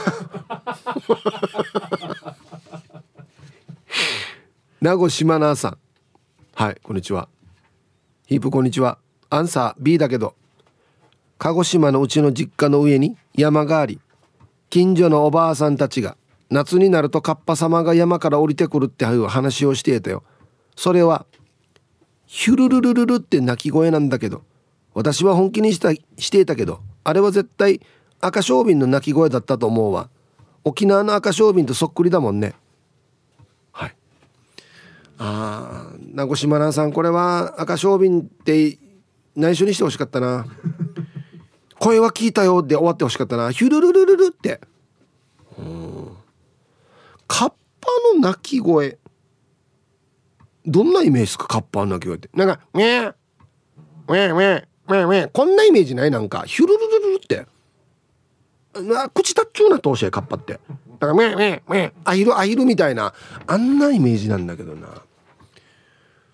[4.81, 5.77] 名護島奈さん。
[6.55, 7.27] はいこんにちは
[8.27, 8.99] ヒープこんにちは
[9.31, 10.35] アンサー B だけど
[11.39, 13.99] 鹿児島のうちの実家の上に山があり
[14.69, 16.15] 近所のおばあさんたちが
[16.51, 20.23] 夏になるとカッパ様が山から降りてくるっていう話をしていたよ
[20.75, 21.25] それは
[22.33, 24.41] ヒュルルルルルって鳴き声なんだけど。
[24.95, 27.79] 私は本気にしたしていたけどあれは絶対
[28.21, 30.09] 赤小瓶の鳴き声だったと思うわ。
[30.63, 32.55] 沖縄の赤小瓶とそっくりだもんね。
[33.71, 33.95] はい。
[35.19, 38.79] ああ名越真奈さんこれは赤小瓶って
[39.35, 40.47] 内緒にしてほしかったな。
[41.77, 43.51] 声は聞いたよで終わってほしかったな。
[43.51, 44.59] ヒュルルルルルって。
[45.59, 46.17] うん。
[47.27, 47.55] カッパ
[48.15, 48.97] の鳴き声。
[50.65, 52.29] どんなイメージですかカッパの鳴き声って。
[52.33, 53.13] なんか「ウェー
[54.07, 56.43] ウェーウェーウェーウェー」こんなイメージないなんか。
[56.45, 57.45] ヒュルルルルルって。
[58.81, 60.53] な口たっちゅうなとおしカッパって。
[60.99, 63.13] だから「ウェーウェーウェーアヒルアヒル」みたいな。
[63.45, 64.87] あんなイメージなんだけどな。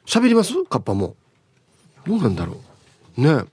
[0.06, 0.54] 喋ります？
[0.66, 1.16] カッパも。
[2.06, 2.58] どうなんだろ
[3.18, 3.22] う。
[3.22, 3.44] ね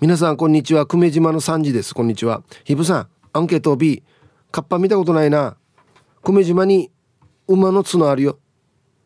[0.00, 0.86] 皆さんこんにちは。
[0.86, 1.94] 久米島の3時です。
[1.94, 2.42] こんにちは。
[2.64, 4.02] ひぶさんアンケート B
[4.52, 5.56] カッパ見たことないな。
[6.22, 6.90] 久米島に
[7.48, 8.38] 馬の角あるよ。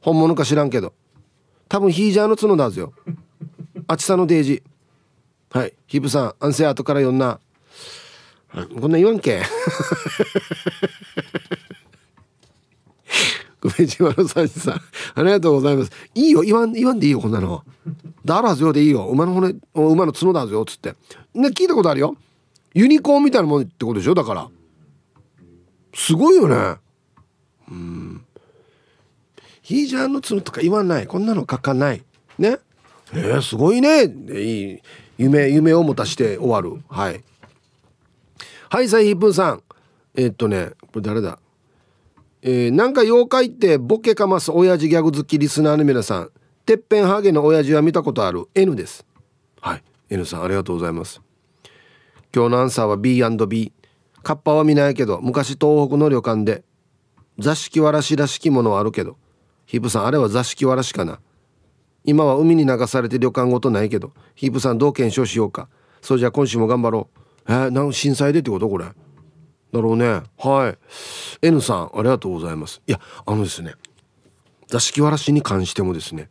[0.01, 0.93] 本物か知らんけど。
[1.69, 2.93] 多分ヒージャーの角だぜよ。
[3.87, 4.63] あちさのデージ。
[5.51, 5.75] はい。
[5.87, 7.39] ひぶさん安静後から読んな、
[8.49, 9.43] はい、こんな言わんけ。
[13.61, 14.75] 久米島のさんさん。
[14.75, 14.81] あ
[15.23, 15.93] りがとうございます。
[16.15, 16.41] いいよ。
[16.41, 17.63] 言わん言わんでいいよこんなの。
[18.25, 19.07] だらずよでいいよ。
[19.07, 20.63] 馬の骨馬の角だぞよ。
[20.63, 20.95] っつって。
[21.35, 22.17] ね聞いたことあるよ。
[22.75, 24.15] ユニコーンみたいなもんってことでしょ？
[24.15, 24.49] だから。
[25.95, 26.77] すごいよね。
[27.71, 28.10] うん。
[29.71, 31.07] ヒージャーの角とか言わない。
[31.07, 32.03] こんなの書かない。
[32.41, 32.59] ね。
[33.13, 34.03] えー、すごいね。
[34.03, 34.79] いい。
[35.17, 36.83] 夢夢を持たして終わる。
[36.89, 37.23] はい。
[38.69, 39.63] はいさいひっぷんさん。
[40.17, 41.39] えー、っとねこれ誰だ？
[42.43, 46.31] えー、なんか妖怪ってボケかます親父ギャグ好きリスナーの皆さん。
[46.67, 48.49] てっぺんハゲの親父は見たことある。
[48.57, 49.07] N です。
[49.61, 49.85] はい。
[50.09, 51.23] N さんありがとうございます。
[52.35, 53.73] 今日のアンサーは B&B
[54.25, 56.65] カッパは見ないけど昔東北の旅館で
[57.39, 59.17] 座敷わらしらしきものはあるけど。
[59.71, 61.21] ヒープさんあれは座敷わらしかな。
[62.03, 65.69] 今は海に流されて旅館ごとないけどヒープさんどう検証しようか。
[66.03, 67.09] そうじゃあ今週も頑張ろ
[67.47, 67.53] う。
[67.53, 68.87] えー、なん震災でってことこれ？
[68.87, 68.93] だ
[69.81, 70.23] ろうね。
[70.39, 70.75] は
[71.43, 71.47] い。
[71.47, 72.83] N さんありがとうございます。
[72.85, 73.75] いやあのですね
[74.67, 76.31] 座敷わらしに関してもですね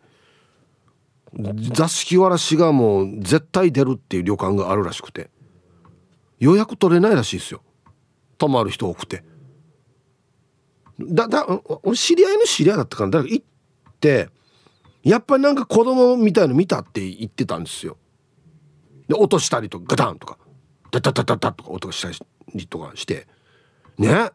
[1.73, 5.29] 座敷わらしがもう絶対出るっていう旅館があるらしくて
[6.39, 7.61] 予約取れないらしいですよ。
[8.37, 9.23] 泊まる人多くて。
[10.99, 11.45] だだ
[11.83, 13.45] 俺知り合いの知り合いだったから誰か行っ
[13.99, 14.29] て
[15.03, 17.97] やっぱりなんか子供みたいの見たって言ってたんですよ。
[19.07, 20.37] で落としたりとかガタンとか
[20.91, 22.11] ダダダダダとか音がした
[22.53, 23.27] りとかして。
[23.97, 24.31] ね？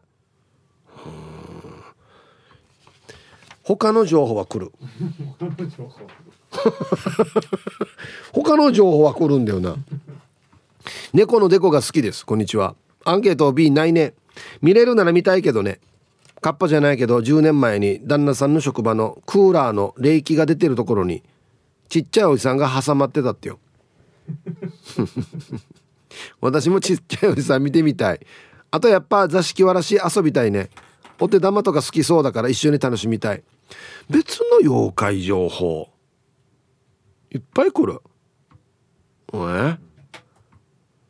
[3.63, 4.71] 他の情報は来る。
[8.31, 9.75] 他の情報は来るんだよな。
[11.13, 12.25] 猫のデコが好きです。
[12.25, 12.75] こんにちは。
[13.03, 14.13] アンケート B ないね。
[14.61, 15.79] 見れるなら見たいけどね。
[16.45, 21.23] カッパじゃないけど10年前に旦那さんの職場のクーラーの冷気が出てるところに
[21.89, 23.57] ちっちゃいおじさんが挟まってたってよ。
[26.41, 28.19] 私もちっちゃいおじさん見てみたい。
[28.69, 30.69] あとやっぱ座敷わらし遊びたいね。
[31.19, 33.43] お手玉とか好きそうだから一緒に楽しみたい。
[34.07, 35.89] 別の妖怪情報。
[37.31, 38.01] いっぱい来る。
[39.33, 39.79] え？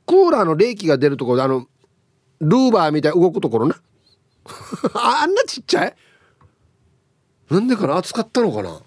[0.08, 1.68] クーラーの冷気が出るところであの
[2.40, 3.76] ルーバーみたい動くところな。
[4.93, 5.96] あんなちっちゃい？
[7.50, 7.98] なんでかな？
[7.98, 8.82] 暑かったのかな？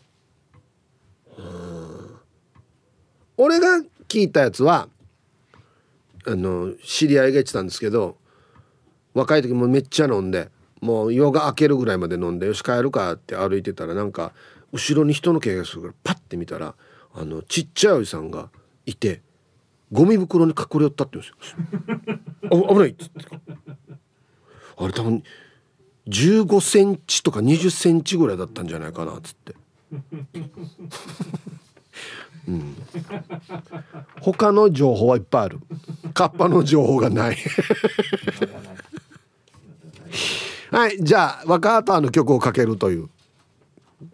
[3.36, 4.88] 俺が聞いたやつは
[6.26, 8.16] あの知り合いが言ってたんですけど
[9.14, 10.50] 若い時もめっちゃ飲んで
[10.80, 14.32] もう夜が明けるぐらいまで飲んでよし帰るかって歩いてたらなんか
[14.72, 16.74] 後ろに人の気がするからパッて見たら
[17.14, 18.50] あのちっちゃいおじさんが
[18.86, 19.22] いて
[19.92, 22.58] ゴミ袋に隠れよったって言うんですよ。
[22.68, 23.24] あ危ないっつって。
[24.76, 25.22] あれ多分
[26.08, 29.54] 15センチとか20センチぐらいだったんじゃないかなっつって。
[32.48, 32.76] うん、
[34.22, 35.58] 他の情報はいっぱいある。
[36.14, 37.36] カッパの情報がない。
[40.70, 43.08] はいじゃあ若畑の曲をかけるという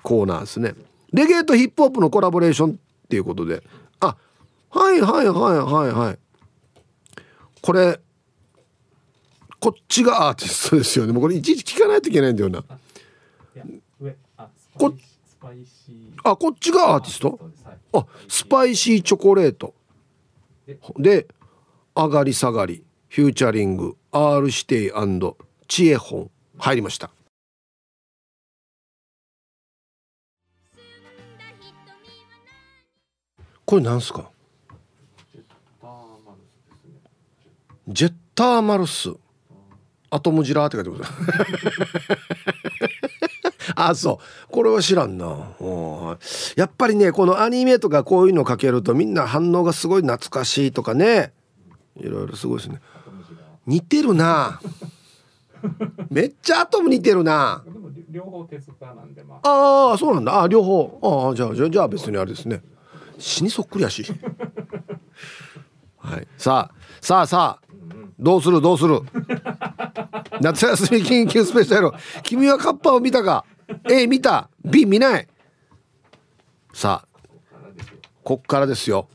[0.03, 0.75] コーナーですね。
[1.13, 2.75] レゲエとヒップホップのコラボレーションっ
[3.09, 3.63] ていうことで。
[4.01, 4.17] あ
[4.71, 6.19] はいはいはいはいはい。
[7.61, 8.01] これ
[9.65, 11.13] こっちがアーティストですよね。
[11.15, 12.63] もうこれいちいち聞かないといけないんだよな。
[14.77, 14.95] こ
[16.23, 17.41] あこっちがアーティスト？
[17.95, 19.75] あスパイシーチョコレート。
[20.99, 21.27] で？
[21.97, 24.93] 上がり下がりフューチャリング R 指定
[25.67, 27.11] 知恵本入りました。
[33.65, 34.31] これなんすか？
[37.89, 39.15] ジェッターマルス
[40.15, 41.13] アトムジラーって書いてます。
[43.75, 44.49] あそう。
[44.49, 45.27] これは知らんな。
[46.55, 51.33] やっぱりねこのアニメとかこういうのかけるとみんな反応がすごい懐かしいとかね。
[51.97, 52.81] いろいろすごいですね。
[53.67, 54.61] 似てるな。
[56.11, 57.65] めっちゃアトム似てるな。
[58.09, 58.47] 両方
[58.95, 59.49] なんでまあ。
[59.49, 60.43] ああそうなんだ。
[60.43, 61.01] あ両方。
[61.03, 62.63] ああじゃあじゃあじゃあ別にあれですね。
[63.19, 64.05] 死にそっくりやし。
[65.99, 66.29] はい。
[66.39, 67.64] さあさあさあ
[68.19, 68.61] どうする？
[68.61, 69.01] どうする？
[70.41, 71.91] 夏休み緊急スペシャル。
[72.23, 73.45] 君はカッパを見たか
[73.91, 74.51] ？A 見た。
[74.65, 75.29] B 見ない。
[76.73, 77.19] さあ
[78.23, 79.09] こっからですよ。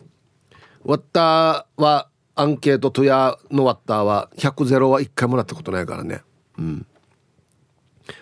[0.83, 6.21] ワッターはアンケートとやのワッターは100ゼロは1回もらったことないからね。
[6.57, 6.85] うん。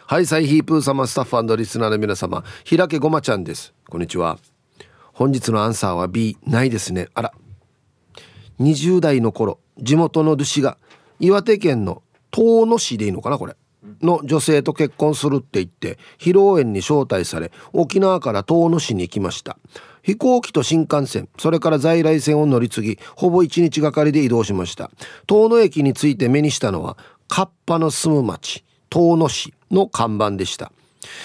[0.06, 2.44] はいサイヒープー様スタッフリスナーの皆様。
[2.64, 3.74] 平家ごまちゃんです。
[3.90, 4.38] こんにちは。
[5.14, 7.10] 本日のアンサーは B ないですね。
[7.14, 7.34] あら。
[8.60, 10.78] 20代の頃地元の主が
[11.20, 13.56] 岩手県の遠野市でいいのかなこれ。
[14.02, 19.58] の女性と結婚するって言って披露宴に招待され沖縄から遠野市に行きました。
[20.02, 24.92] 飛行機と新幹線それから在来線を乗り継ぎほぼ1日がかりで移動しました。
[25.26, 26.98] 遠野駅について目にしたのは
[27.28, 30.72] カッパの住む町遠野市の看板でした。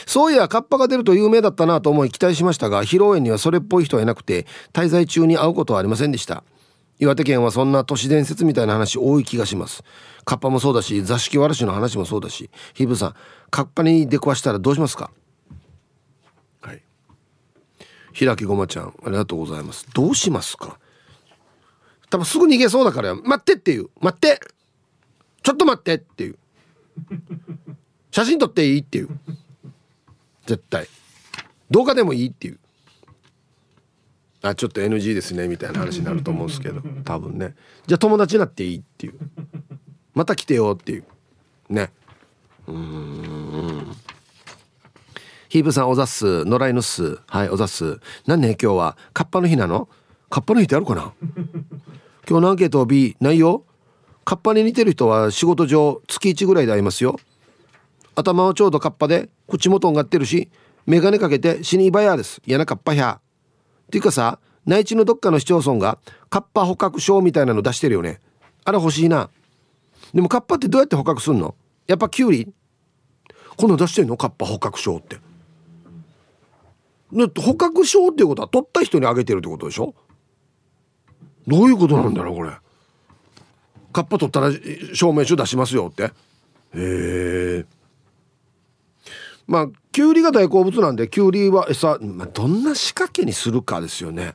[0.07, 6.44] そういやカッパが出ると有名だったなと思い期待しましたが披露宴にはそれっぽい人はいなくて滞在中に会うことはありませんでした。
[7.03, 9.82] 岩手県はそんな都市伝説みたいな話多い気がします。
[10.24, 12.48] カッパもそうだし座敷わらしの話もそうだし。
[12.74, 13.14] ヒブさん
[13.50, 15.11] カッパに出くわしたらどうしますか？
[16.61, 16.82] はい。
[18.16, 19.88] 開きごまちゃんありがとうございます。
[19.92, 20.78] どうしますか？
[22.09, 23.88] 多分すぐ逃げそうだから待ってっていう。
[24.00, 24.38] 待って。
[25.42, 26.38] ちょっと待ってっていう。
[28.12, 29.09] 写真撮っていいっていう。
[30.46, 30.86] 絶対。
[31.68, 32.61] 動画でもいいっていう。
[34.43, 37.55] あちょっと NG ですねみたいな話になると思うんですけど多分ね。
[37.86, 39.14] じゃあ友達になっていいっていう。
[40.14, 41.05] また来てよっていう。
[41.70, 41.93] ね。
[42.66, 43.97] うん。
[45.49, 46.45] ヒープさんおざっす。
[46.45, 47.18] 野良犬っす。
[47.26, 48.01] はいおざっす。
[48.26, 48.97] 何ね今日は。
[49.12, 49.88] カッパの日なの？
[50.28, 51.12] カッパの日ってあるかな？
[52.28, 53.64] 今日のアンケート B ないよ。
[54.24, 57.18] カッパに似てる人は仕事上月1ぐらいで会いますよ。
[58.14, 60.51] 頭はちょうどカッパで口もとんがってるし
[60.86, 62.43] 眼鏡かけて死にばやです。
[62.45, 63.22] 嫌なカッパや
[63.93, 65.99] ていうかさ内地のどっかの市町村が
[66.30, 68.20] カッパ捕獲証みたいなの出してるよね。
[68.64, 69.28] あれ欲しいな。
[70.14, 71.55] でもカッパってどうやって捕獲すんの？
[71.86, 72.51] やっぱキュウリ？
[73.59, 74.16] この出してんの？
[74.16, 75.18] カッパ捕獲証って。
[77.12, 79.95] 捕獲証っていうことは取った人にあげてるってことでしょ？
[81.47, 82.53] どういうことなんだろうこれ。
[83.93, 84.51] カッパ取ったら
[84.95, 86.05] 証明書出しますよって。
[86.05, 86.11] へ
[86.74, 87.66] え
[89.53, 94.34] まあきゅうりが大好物なんできゅうりは餌、まあ、どんな仕掛けにするかですよね。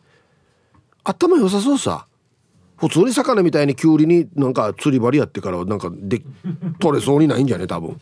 [1.04, 2.06] 頭良さそうさ。
[2.76, 6.22] 普通に魚みたいにきゅうりになんか釣り針やってからなんかで
[6.78, 8.00] 取れそうにないんじゃね多分。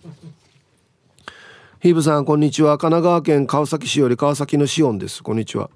[1.80, 2.78] ヒーブさんこんにちは。
[2.78, 5.24] 神奈川県川崎市より川崎のシオンです。
[5.24, 5.70] こんにちは。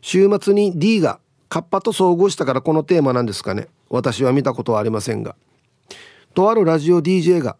[0.00, 1.20] 週末に D が
[1.50, 3.68] カッパと遭遇したからこのテーマなんですかね。
[3.88, 5.36] 私は見たことはありませんが。
[6.34, 7.56] とあるラジオ DJ が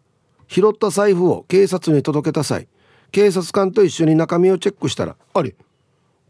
[0.49, 2.67] 拾った財布を警察に届けた際
[3.13, 5.55] 警察官と一緒に中身をチェックしたらあれ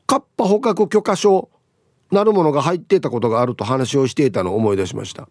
[0.05, 1.49] カッパ捕獲許可証
[2.11, 5.27] なるものが入っていたことがあると話をしていたのを思い出しました。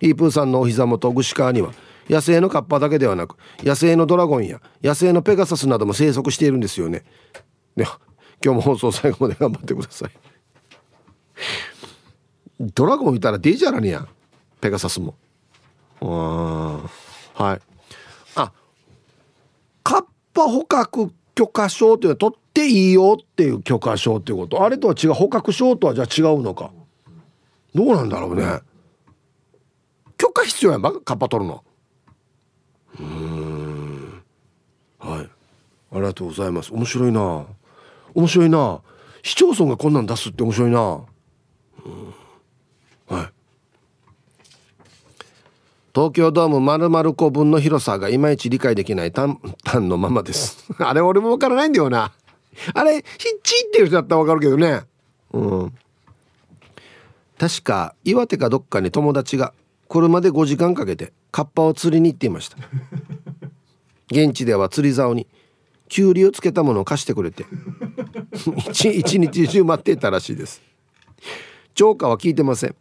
[0.00, 1.72] ヒープーさんのお膝元串川には
[2.08, 7.04] 野生のカッパだけではなく野生のドラゴンや野生のペガサスなども生息しているんですよね。
[7.76, 7.84] で
[8.42, 10.10] 今日も放送最後まで頑張ってください。
[12.58, 14.08] ドラゴンいたらデイジャラにや
[14.62, 15.14] ペガサスも。
[16.00, 17.69] はい。
[20.40, 24.64] パ捕獲許可証っていうのは取っていいよっていう許可証っていうこと？
[24.64, 26.70] あれとは違う捕獲証とはじゃあ違うのか。
[27.74, 28.60] どうなんだろうね。
[30.16, 31.64] 許可必要やんばカッパ取るの。
[32.98, 34.22] うん。
[34.98, 35.28] はい。
[35.92, 36.72] ありがとうございます。
[36.72, 37.46] 面白いな。
[38.14, 38.80] 面白いな。
[39.22, 41.04] 市町村がこんなん出すって面白いな、うん、
[43.06, 43.28] はい。
[45.94, 50.64] 東京ドーム丸々個分の広さがいまいち理解できない単単のままです。
[50.78, 52.12] あれ俺もわからないんだよな。
[52.74, 53.02] あれヒッ
[53.42, 54.82] チっていう人だったらわかるけどね。
[55.32, 55.72] うん。
[57.38, 59.52] 確か岩手かどっかに友達が
[59.88, 62.56] 車で5時間かけてカッパを釣りに行っていました。
[64.12, 65.26] 現地では釣り竿に
[65.88, 67.46] きゅうりをつけたものを貸してくれて
[68.70, 70.62] 一日中待っていたらしいです。
[71.74, 72.76] 超過は聞いてません。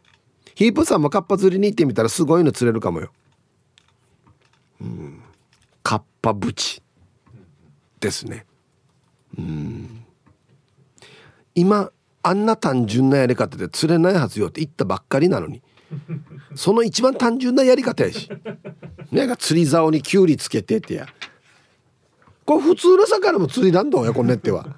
[0.59, 3.13] ヒープさんもカッパ釣りに行ってみたらすごいの釣れるかもよ。
[4.81, 5.21] うん。
[5.83, 6.83] カッパブチ
[8.01, 8.45] ですね。
[9.37, 10.03] うん。
[11.55, 11.93] 今
[12.23, 15.61] あんな単純なやり方で釣れないはずよって言ったばっかりなのに。
[16.55, 18.29] その一番単純なやり方やし。
[19.13, 21.07] なんか釣り竿にきゅうりつけてってや。
[22.43, 24.75] これ普通の魚も釣りなんだよこんねっては。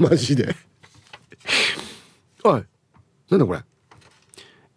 [0.00, 0.56] マジで。
[2.44, 2.64] おい
[3.28, 3.60] なんだこれ。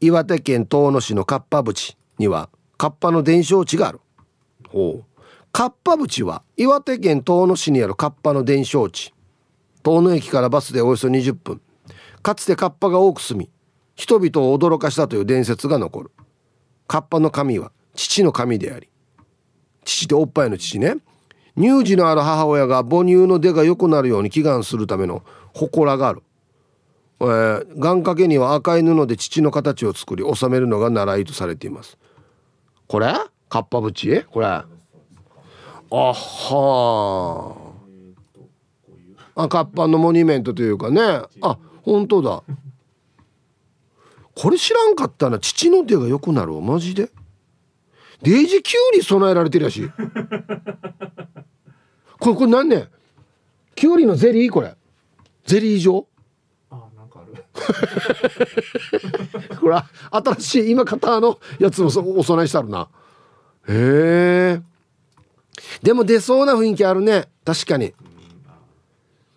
[0.04, 4.02] 岩手県遠野市のカッパ淵にはカッパの伝承地がある。
[4.68, 5.24] ほう。
[5.52, 9.14] カッパ淵は岩手県遠野市にあるカッパの伝承地。
[9.84, 11.62] 遠野駅からバスでおよそ20分。
[12.24, 13.52] かつてカッパが多く住み
[13.96, 16.12] 人々を驚かしたという伝説が残る。
[16.88, 18.90] カッパの神は父の神であり
[19.86, 20.96] 父っておっぱいの父ね。
[21.56, 25.22] 乳児のある母親が母乳の出が良くなるように祈願するための
[25.54, 26.24] 祠がある
[27.22, 32.00] えー、願掛けには赤い布で父の形を作り収めるのが習いとされています。
[32.88, 33.14] これ？
[33.48, 34.48] カッパ縁これ？
[34.48, 34.66] あ
[35.92, 37.56] は
[39.36, 41.02] あカッパのモニュメントというかね。
[41.42, 42.44] あ本当だ。
[44.36, 45.38] これ知らんかったな。
[45.38, 47.12] 父の手が良くなるマジで？
[48.24, 49.92] デイジキュウリ備えられてるやし。
[52.20, 52.88] これこれ何ね
[53.76, 54.52] キュウリのゼリー？
[54.52, 54.76] これ。
[55.46, 56.08] ゼリー状？
[57.32, 61.88] あなんかあるほら新しい今型のやつも
[62.20, 62.88] お供えしてあるな。
[63.68, 64.62] へえ。
[65.84, 67.26] でも出そうな雰囲気あるね。
[67.46, 67.94] 確かに。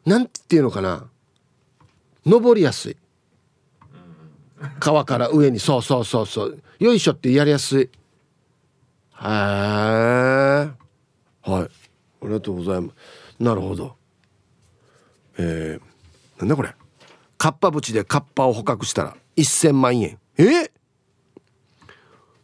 [0.05, 1.07] なんていうのかな。
[2.26, 2.97] 登りやすい。
[4.80, 5.61] 川から上に。
[5.61, 6.62] そうそうそうそう。
[6.78, 7.82] よいしょってやりやすい。
[7.82, 7.88] へ
[9.22, 9.24] え。
[9.26, 11.47] はい。
[11.47, 11.68] あ
[12.22, 12.95] りがとうございます。
[13.38, 13.97] なるほど。
[15.38, 16.74] えー、なんだこれ。
[17.37, 20.18] カッパ淵でカッパを捕獲したら1000万円。
[20.39, 20.70] え？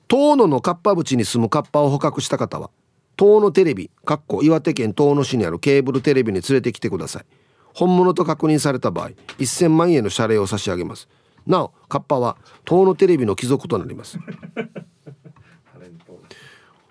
[0.08, 2.70] 遠野のカッパ淵に住むカッパを捕獲した方は
[3.16, 7.24] 遠野テレビかっこ岩手県遠野市にあるケーブルテレビに連れてきてください。
[7.72, 11.08] 本物と確認された場合1000万円の謝礼を差し上げます。
[11.46, 14.18] なおカッパは遠野テレビの貴族となります。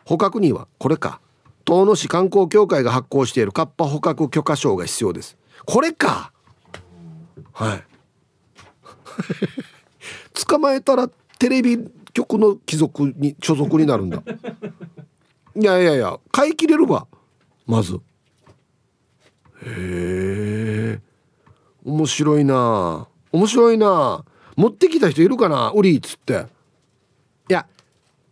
[0.06, 1.22] 捕獲にはこれか
[1.66, 5.38] 遠野市観光協会が発行しているカッパ捕獲許可証が必要です。
[5.66, 6.32] これか！
[7.53, 7.83] はい。
[10.47, 11.79] 捕まえたらテレビ
[12.13, 14.21] 局の貴族に所属になるんだ。
[15.55, 17.07] いやいやいや買い切れるわ。
[17.65, 17.95] まず。
[17.95, 17.99] へ
[19.65, 21.01] え。
[21.83, 23.07] 面白いな。
[23.31, 24.23] 面白いな。
[24.55, 26.45] 持ってきた人いるかな売りっつって。
[27.49, 27.65] いや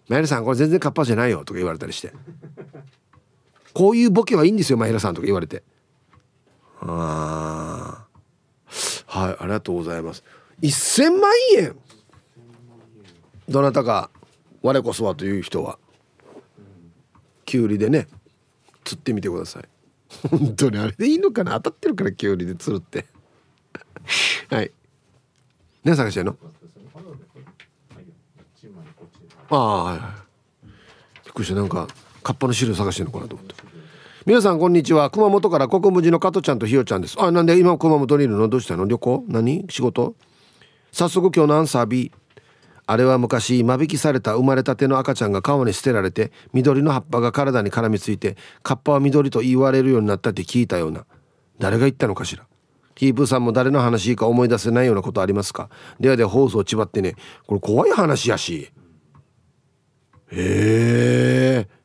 [0.07, 1.39] マイラさんこれ全然カッパじゃないよ。
[1.45, 2.13] とか言われたりして。
[3.73, 5.13] こういうボケはいいんですよマイラさん。
[5.13, 5.63] とか言われて。
[6.81, 8.06] ああ
[9.05, 10.23] はいありがとうございます。
[10.61, 11.75] 1000万円？
[13.47, 14.09] どなたか
[14.61, 15.79] 我こそはという人は。
[17.45, 18.07] きゅうりでね
[18.83, 19.63] 釣ってみてください。
[20.29, 21.53] 本当にあれでいいのかな？
[21.61, 23.05] 当たってるからきゅうりで釣るって。
[24.53, 24.71] はい。
[25.83, 26.37] 何探してんの？
[29.49, 30.67] ああはいはい。
[31.23, 31.55] びっくりした。
[31.55, 31.87] なんか
[32.21, 33.55] カッパの資料探してんのかなと思って
[34.27, 35.09] 皆さんこんにちは。
[35.09, 37.15] 熊本から国分寺の加トちゃんとひよちゃんです。
[37.17, 38.49] あなんで今熊本にいるの？
[38.49, 38.85] どうしたの？
[38.85, 39.23] 旅行？
[39.29, 39.65] 何？
[39.69, 40.15] 仕事？
[40.91, 42.11] 早速今日のアンサー B
[42.87, 51.05] あれは昔間引きされた生まれたての赤ちゃんが川に捨てられて緑の葉っぱが体に絡みついてカッパは緑と言われるようになったって聞いたような。
[51.57, 52.45] 誰が言ったのかしら？
[52.95, 55.69] ヒープーさんも誰の話か思い出せないようなことありますか？
[56.01, 57.15] ではでは放送ちばってね。
[57.45, 58.73] これ怖い話やし。
[60.29, 61.76] へえ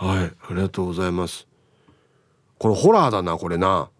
[0.00, 1.46] はいありがとうございます。
[2.58, 3.90] これホラーだなこれな。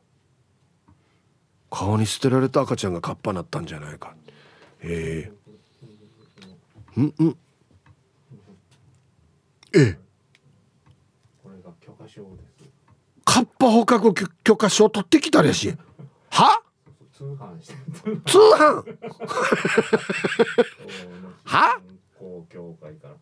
[1.70, 4.14] 顔に捨てられた赤ちゃんがカッパなったんじゃないか。
[4.80, 5.32] へえ
[6.96, 7.36] うんうん。
[9.76, 9.98] え
[13.26, 15.74] カッパ捕獲許許可証取ってきたらしい。
[16.30, 16.62] は？
[17.12, 17.74] 通販して
[18.24, 18.82] 通販？
[21.44, 21.78] は？
[22.18, 23.14] 公協会から。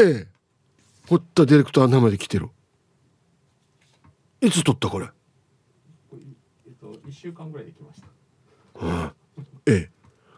[0.00, 0.28] ええ
[1.08, 2.48] 堀田ディレクター生で来てる。
[4.40, 5.06] いつ撮ったこれ？
[6.12, 6.16] え
[6.70, 9.14] っと一週間ぐらいできました。
[9.66, 9.90] ええ。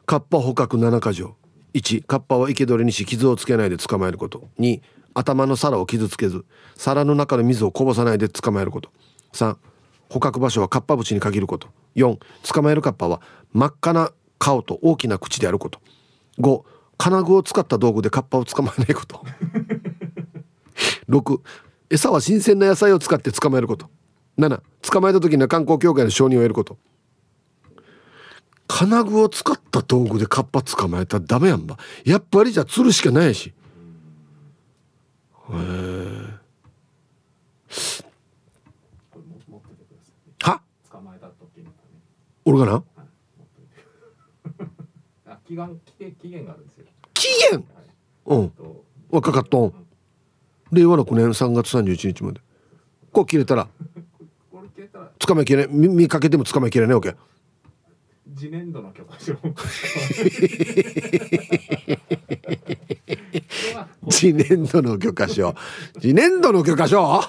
[0.04, 1.36] カッパ捕獲7か条。
[1.72, 4.48] 1カッパは生け捕りにし傷をつけないで捕まえること。
[4.58, 4.80] 2
[5.14, 6.44] 頭の皿を傷つけず。
[6.76, 8.90] 皿の中の水をこぼさないで捕まえること。
[9.32, 9.56] 3
[10.10, 11.68] 捕獲場所はカッパ淵に限ること。
[11.96, 12.18] 4
[12.52, 15.80] 捕まえるカッパは真っ赤な顔と大きな口であること。
[16.38, 16.62] 5
[16.98, 19.24] 金具を使った道具でカッパを捕まえないこと
[21.08, 21.40] 6
[21.90, 23.88] 餌は新鮮な野菜を使って捕まえること。
[24.38, 26.76] 7捕まえた時には観光協会の承認を得ること。
[28.66, 31.78] 金具を使った道具でカッパ捕まえたらダメやんば。
[32.04, 33.48] やっぱりじゃあ釣るしかないし。
[33.48, 33.52] へ
[35.52, 35.56] え
[40.42, 40.60] は？
[40.90, 41.64] 捕まえた時
[42.44, 42.84] 俺がな？
[45.46, 45.80] 期限
[46.20, 46.86] 期限があるんですよ。
[47.14, 47.58] 期限？
[47.58, 48.38] はい。
[48.40, 48.50] うん。
[48.50, 49.87] と若かっとん
[50.72, 52.40] 令和6年3月31日まで。
[53.12, 53.68] こう切れたら。
[54.50, 57.14] これ消えたら捕まえきれ見見かけても捕まえきれないわけ
[58.36, 59.34] 次年度の許可証
[64.10, 65.54] 次年度の許可証
[66.00, 67.20] 次年度の許可証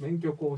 [0.00, 0.56] 免許更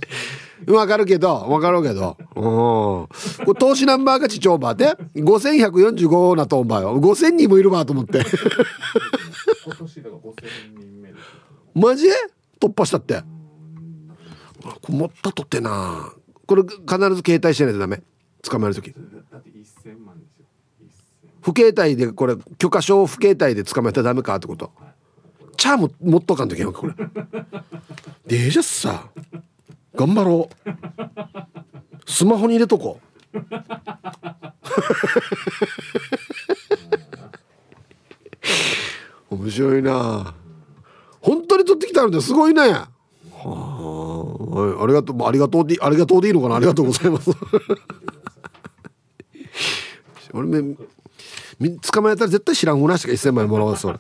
[0.66, 0.74] 新。
[0.74, 2.16] わかるけどわかるけど。
[2.36, 2.42] うん。
[2.42, 3.08] こ
[3.46, 8.20] れ投資ナンバーがちちょうばで5145なとんばよ5000人もいるわと思って
[11.74, 12.06] マジ
[12.60, 13.22] 突破したって？
[14.88, 16.12] 持ったとってな。
[16.46, 16.74] これ必
[17.14, 18.02] ず携帯してないとダメ。
[18.42, 20.46] 捕まえる時だって1000万ですよ。
[20.82, 24.72] 1000不携帯でこれ許可証を不携帯で捕まえたらダメかってこと。
[25.56, 26.94] チャーム持っとかんといけんわけこれ。
[28.26, 29.10] でじゃあさ
[29.94, 32.10] 頑張ろう。
[32.10, 33.00] スマホに入れとこ
[33.32, 33.38] う
[39.30, 40.34] 面白いな。
[41.20, 42.62] 本当に取ってきたのですごいね。
[42.62, 42.88] は
[43.44, 43.46] あ。
[44.50, 45.26] はいありがとう。
[45.26, 46.56] ありがとうでありがとうでいいのかな。
[46.56, 47.30] ありがとうございます。
[50.32, 50.76] 俺め
[51.92, 53.98] 捕まえたら絶対知らんふなしか1000万円もらわそれ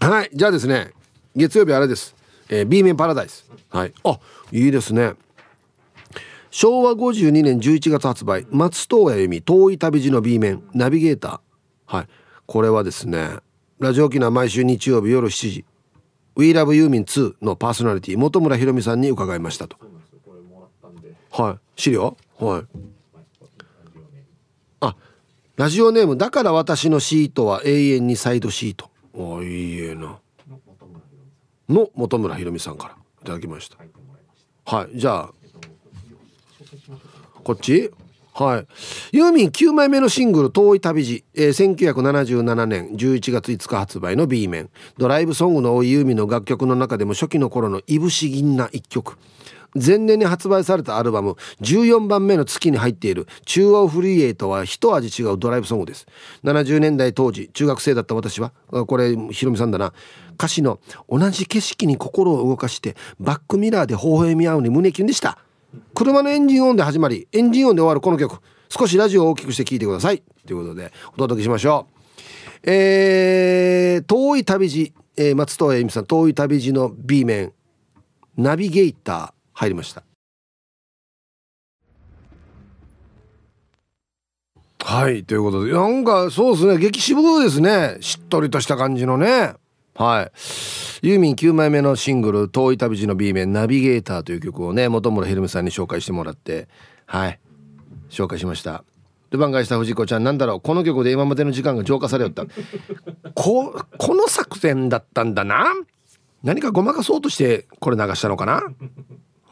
[0.00, 0.30] はい。
[0.32, 0.92] じゃあですね。
[1.34, 2.14] 月曜日あれです、
[2.48, 3.50] えー、B 面パラダイス。
[3.70, 3.92] はい。
[4.04, 4.18] あ
[4.52, 5.14] いいですね。
[6.50, 8.46] 昭和52年11月発売。
[8.50, 10.62] 松任谷由実遠い旅路の B 面。
[10.72, 11.96] ナビゲーター。
[11.96, 12.08] はい。
[12.46, 13.40] これはですね。
[13.78, 15.64] ラジオ機能毎週日曜日夜7時
[16.34, 19.76] 「We Love ユーミン2」のパーソナリティ本村ひろみさんに伺いましたと。
[21.30, 21.80] はい。
[21.80, 22.16] 資料？
[22.40, 22.64] はい。
[24.80, 24.96] あ
[25.54, 28.90] ラジオネームだから私のシートは永遠にサイドシート。
[29.14, 30.18] あいいえな。
[31.68, 32.96] の本村ひろみさんから。
[33.22, 33.76] いただきました。
[34.64, 34.98] はい。
[34.98, 35.30] じゃあ
[37.44, 37.92] こっち？
[38.38, 38.66] はい。
[39.16, 44.70] ユーミン9枚目のシングル「遠い旅路」えー1977年11月5日発売の B 面。
[44.96, 49.16] ドライブソングの多いユーミンの楽曲の中でも初期の頃のいぶし銀な一曲。
[49.74, 56.06] 前年に発売されたアルバム14番目の月に入っている「中央フリーエイト」は一味違うドライブソングです。
[56.44, 58.52] 70年代当時中学生だった私は
[58.86, 59.92] これひろみさんだな。
[60.34, 60.78] 歌詞の
[61.10, 65.38] 「同じ景色に心を動かしてバックミラーで微笑み合うに胸キュンでした」
[65.94, 68.40] 車のエンジン音で始まりエンジン音で終わるこの曲。
[68.68, 70.22] 少しラジオを大きくして聴いてください。
[70.46, 71.86] ということでお届けしましょ
[72.64, 72.70] う。
[72.70, 77.52] えー、遠い旅路、えー松任谷由実さん遠い旅路の B 面
[78.36, 80.02] ナビゲーター入りました。
[84.80, 87.98] はいということでなんかそうですね激渋ですね。
[88.00, 89.54] しっとりとした感じのね。
[89.98, 90.30] は
[91.02, 91.06] い。
[91.06, 96.68] ユーミン9枚目のシングル「遠い旅路の B 面ナビゲーター」という曲をね本村ひろみさんに紹介してもらって
[97.06, 97.40] はい。
[98.08, 98.84] 紹介しました。
[99.30, 102.46] で番外した藤子ちゃんなんだろうこの曲で今までの時間が浄化されよった。
[103.34, 105.64] ここの作戦だったんだな。
[106.44, 108.62] 何かごまかそうとしてこれ流したのかな。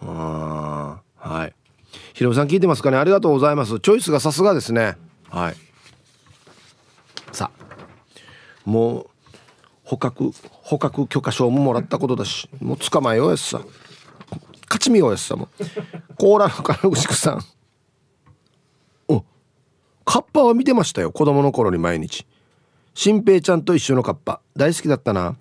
[0.03, 1.55] あはい。
[2.15, 2.99] ひろみさん聞いてますかね。
[2.99, 3.81] ありがとうございます。
[3.81, 4.97] チョイスがさすがですね。
[5.29, 5.57] はい。
[7.33, 7.67] さあ。
[8.65, 9.16] もう
[9.87, 10.32] 捕獲
[10.62, 13.61] 捕獲許可証ももらったことだしもう捕まえようやつさ
[14.68, 15.49] 勝ち見ようやつさも。
[15.59, 17.41] う甲羅の金牛さん。
[19.09, 19.24] お
[20.05, 22.26] カッパは見てましたよ子供の頃に毎日。
[22.95, 24.41] 新平ちゃんと一緒のカッパ。
[24.57, 25.37] 大好きだったな。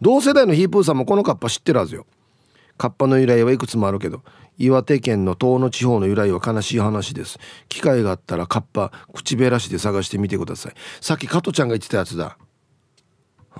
[0.00, 2.06] 同世代のヒープーさんもこのカッパ知ってるはずよ。
[2.76, 4.22] カッパの由来はいくつもあるけど
[4.56, 7.38] 岩手県の遠野地方の由来は悲しい話です。
[7.68, 10.74] 機会があったらカッパ口べらしで探してみてください。
[11.00, 12.38] さっき加トちゃんが言ってたやつだ。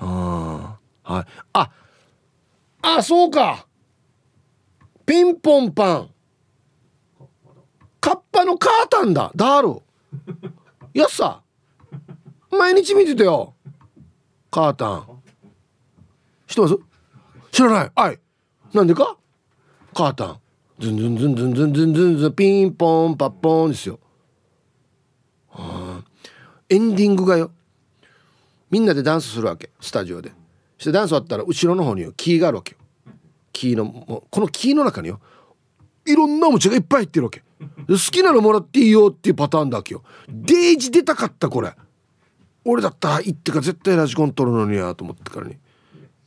[0.01, 1.25] ああはい。
[1.53, 1.69] あ
[2.81, 3.67] あそうか。
[5.05, 6.09] ピンポンパン。
[7.99, 9.31] カッパのカータンだ。
[9.35, 9.81] ダール
[10.93, 11.41] やっさ。
[12.51, 13.53] 毎日見てたよ。
[14.49, 15.21] カータン。
[16.47, 16.77] 知ってます？
[17.51, 17.91] 知らない。
[17.93, 18.19] はい。
[18.73, 19.17] なんでか？
[19.93, 20.39] カータン。
[20.79, 22.33] ズンズンズンズンズンズンズンズン。
[22.35, 23.99] ピンポンパッポンですよ。
[26.69, 27.51] エンディングがよ。
[28.69, 30.31] みんなでダンスするわけスタジオで。
[30.77, 32.77] そしてダンス終わったら後ろの方にキーがあるわけよ。
[33.51, 35.19] キーのもうこのキーの中によ
[36.05, 37.43] いろんなおもちゃがいっぱい入ってるわけ。
[37.87, 40.03] 好きなのもらっていいよっていうパターンだけよ。
[40.29, 41.73] デイジ出たかったこれ。
[42.63, 45.57] 俺だったら行ってか絶対ラジコン取るのにやと思ってからに。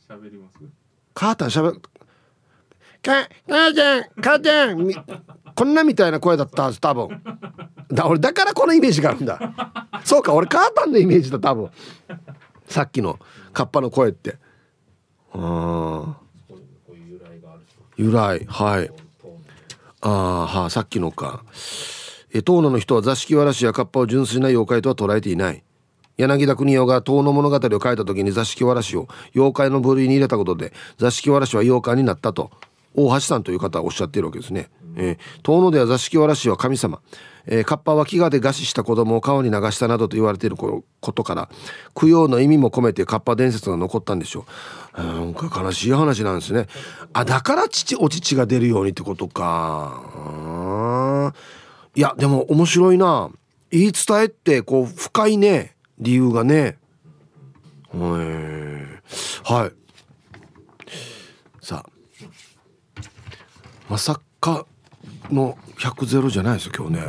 [0.07, 0.59] 喋ります？
[1.13, 1.79] カータンしゃべか
[3.47, 4.95] 母ちゃん母ちゃんみ
[5.55, 7.21] こんなみたいな声だったはず多分。
[7.91, 9.39] だ俺だからこのイメージがあるんだ。
[10.03, 11.69] そうか俺カータンのイメージだ多分。
[12.67, 13.19] さっきの
[13.51, 14.37] カッパの声って。
[15.33, 16.15] うん
[16.97, 17.57] 由来があ
[17.97, 18.91] 由来はい。
[20.01, 21.43] ああはあさっきのか。
[22.33, 25.63] え遠野の人は座敷わらしやカッパを純粋な妖怪とは捉えていない。
[26.17, 32.51] 柳田国男が遠野物語を書いた時に座敷わらしを妖怪の部類に入れたことで座敷わらしは妖怪になったと
[32.93, 37.01] 大橋さんという方はおっしゃっているわけですね、えー遠野では座敷わらしは神様、
[37.45, 41.49] えーカッパは飢餓で餓死した子供を川に流したなどと言われていることから
[41.93, 44.45] 供養の意味も込めてカッパ伝説が残ったんでしょ
[44.95, 45.01] う。
[45.01, 46.67] なんか悲しい話なんですね。
[47.13, 50.01] あだから父お乳が出るようにってことか。
[51.95, 53.29] いやでも面白いな。
[53.71, 55.75] 言い伝えってこう深いね。
[55.99, 56.77] 理由がね。
[59.43, 59.71] はい。
[61.61, 61.89] さあ。
[63.89, 64.65] まさか
[65.33, 67.01] の100ゼロじゃないですよ今日ね。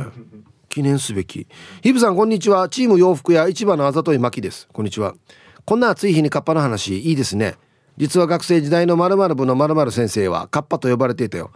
[0.69, 1.47] 記念すべき。
[1.81, 2.67] ヒブさんこんにちは。
[2.67, 4.67] チーム洋服屋市場のあざといまきです。
[4.73, 5.15] こんにちは。
[5.63, 7.55] こんな暑い日にカッパの話いいですね。
[7.97, 11.51] 実は学生時代の〇〇部の〇〇先生はカッパと呼ばれていたよ。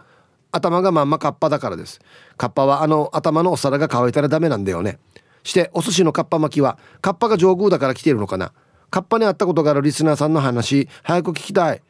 [0.52, 2.00] 頭がまんまカッパだからです。
[2.36, 4.98] カッパはあの頭のお皿が乾いたらダメなんだよね。
[5.42, 8.52] してお寿司のカッパ巻きはカッパが上宮だから来ているのかな。
[8.90, 11.82] カッパに会ったことがあるリスナーさんの話早く聞きたい。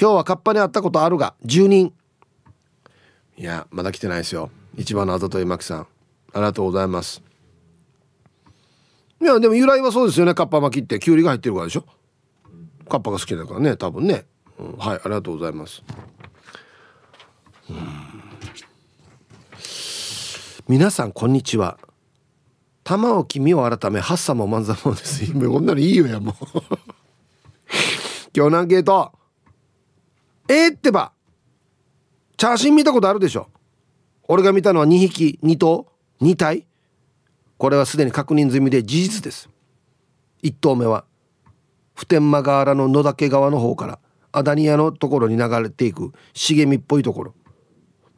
[0.00, 1.92] 今日はカッパに会ったことあるが10人。
[3.36, 4.50] いやまだ来てないですよ。
[4.76, 5.80] 一番のあざといまきさん。
[5.80, 5.86] あ
[6.36, 7.22] りがとうございます。
[9.20, 10.34] いやでも由来はそうですよね。
[10.34, 10.98] カッパ巻きって。
[10.98, 11.84] きゅうりが入ってるからでしょ。
[12.88, 13.76] カッパが好きだからね。
[13.76, 14.26] 多分ね、
[14.58, 14.76] うん。
[14.76, 15.82] はいありがとうございます。
[17.70, 17.76] うん。
[20.68, 21.78] 皆さんこんにちは。
[22.84, 25.24] 玉置身を改めハッサも万座もです。
[25.24, 26.34] 今こんなのいいよやもう。
[28.36, 29.10] 今日のアンケート。
[30.48, 31.13] えー、ってば。
[32.36, 33.48] チャーシン見たことあるでしょ？
[34.26, 35.86] 俺が見たのは2匹2頭
[36.20, 36.66] ？2体？
[37.58, 39.48] これはすでに確認済みで事実です。
[40.42, 41.04] 1頭目は
[41.94, 43.98] 普天間河原の野岳川の方から
[44.32, 47.34] アダニアのところに流れていく茂みっぽいところ。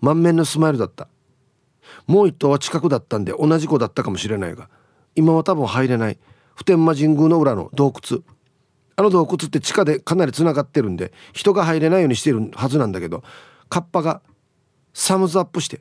[0.00, 1.08] 満面のスマイルだった。
[2.06, 4.70] もう一頭は近くだったんで同じ子だったかもしれないが
[5.14, 6.18] 今は多分入れない。
[6.54, 8.20] 普天間神宮の裏の洞窟。
[8.96, 13.22] あの洞窟って地下でかなりつながってるんで人が入れないようにしてるはずなんだけど
[13.68, 14.22] カッパが
[14.94, 15.80] サムズアップして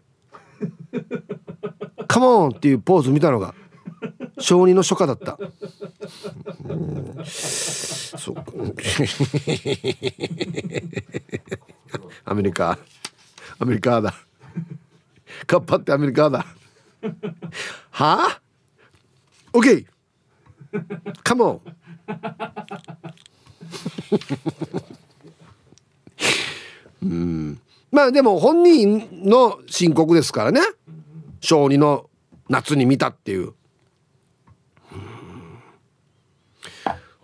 [2.08, 3.54] 「カモン!」っていうポーズ見たのが
[4.40, 5.38] 小児の初夏だった。
[7.26, 8.36] そう
[12.26, 12.78] アメリカ。
[13.60, 14.14] アメリカだ。
[15.48, 16.46] カッパってアメリカだ。
[17.92, 18.42] はあ
[19.54, 19.86] ?OK
[21.24, 21.62] カモン。
[27.04, 27.62] うん。
[27.96, 30.60] まあでも本人の申告ですからね。
[31.40, 32.10] 小児の
[32.50, 33.54] 夏に見たっていう。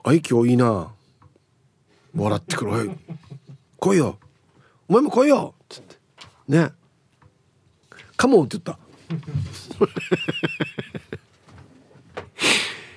[0.06, 0.94] 愛嬌いいな。
[2.16, 2.72] 笑ってくる。
[2.72, 2.92] おい。
[3.80, 4.18] 来いよ。
[4.88, 5.56] お前も来いよ。
[5.68, 5.98] つって。
[6.48, 6.70] ね。
[8.16, 8.80] カモンって言った。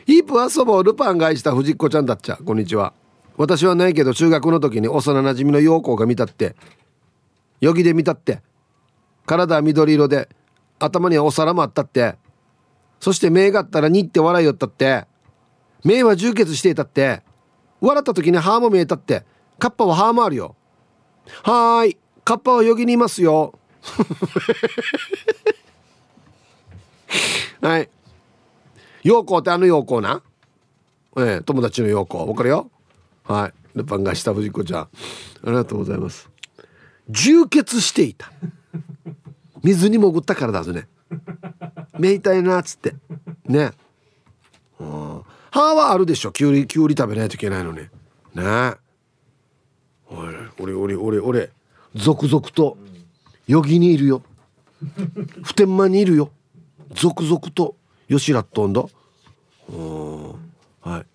[0.07, 2.37] ヒープ遊ぼルパンが愛した藤子ちゃんだっちゃ。
[2.37, 2.95] こんにちは。
[3.37, 6.55] 私はないけど中学の時に幼なじみの陽子が見たって。
[7.65, 8.43] よぎで見たって。
[9.25, 10.29] 体は緑色で
[10.79, 12.17] 頭にはお皿もあったって。
[13.01, 15.07] そして目があったらにって笑いよったって。
[15.83, 17.23] 目は充血していたって。
[17.81, 19.25] 笑った時に歯も見えたって。
[19.59, 20.57] カッパは歯もあるよ。
[21.43, 23.59] はーいカッパはよぎにいますよ。
[27.62, 27.89] はい。
[29.05, 30.23] 陽子ってあの陽子な？
[31.17, 32.71] ええ友達の陽子わかるよ？
[33.23, 33.53] はい。
[33.75, 34.83] ルパンがした藤子ちゃん。
[34.83, 34.89] あ
[35.47, 36.29] りがとうございます。
[37.09, 38.33] 充血していた。
[39.63, 40.89] 水に潜ったからだぞね
[41.99, 42.95] 目痛いなっつって。
[43.47, 43.73] ね。
[44.79, 46.33] うん歯はあるでしょ。
[46.33, 47.79] きゅうりきゅうり食べないといけないのに。
[47.79, 48.75] ね。
[50.09, 51.51] おい俺俺俺俺
[51.95, 52.77] 続々と
[53.47, 54.23] よぎにいるよ。
[55.45, 56.31] 普天間にいるよ。
[56.93, 57.77] 続々と
[58.09, 58.85] よしらっとんだ
[59.69, 60.33] うん。
[60.81, 61.07] はい。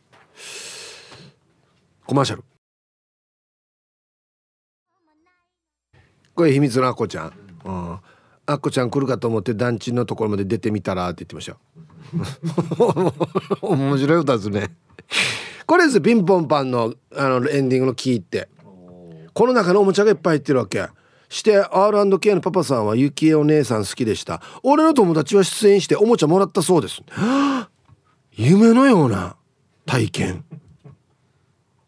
[2.06, 2.44] コマーシャル。
[6.40, 7.34] これ秘密のあこちゃん、
[7.66, 8.00] うん、
[8.46, 11.52] あっこちゃん来るかと思って団地のところまで出てみたらって言ってました。
[11.52, 11.60] よ
[13.60, 14.74] 面白い歌ですね
[15.68, 18.48] これですピンポンパンのあのエンディングのキーって。
[19.34, 20.88] この中のおもちゃがいっぱい入ってるわけ。
[21.28, 24.42] して R&K のパパさんはゆきえお姉さん好きでした。
[24.64, 27.02] 俺の友達は出演しておもちゃもらったそうです。
[28.32, 29.36] 夢のような
[29.86, 30.46] 体験。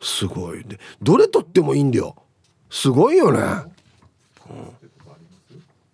[0.01, 0.65] すごい。
[0.65, 2.17] でどれとってもいいんだよ。
[2.69, 3.39] すごいよね、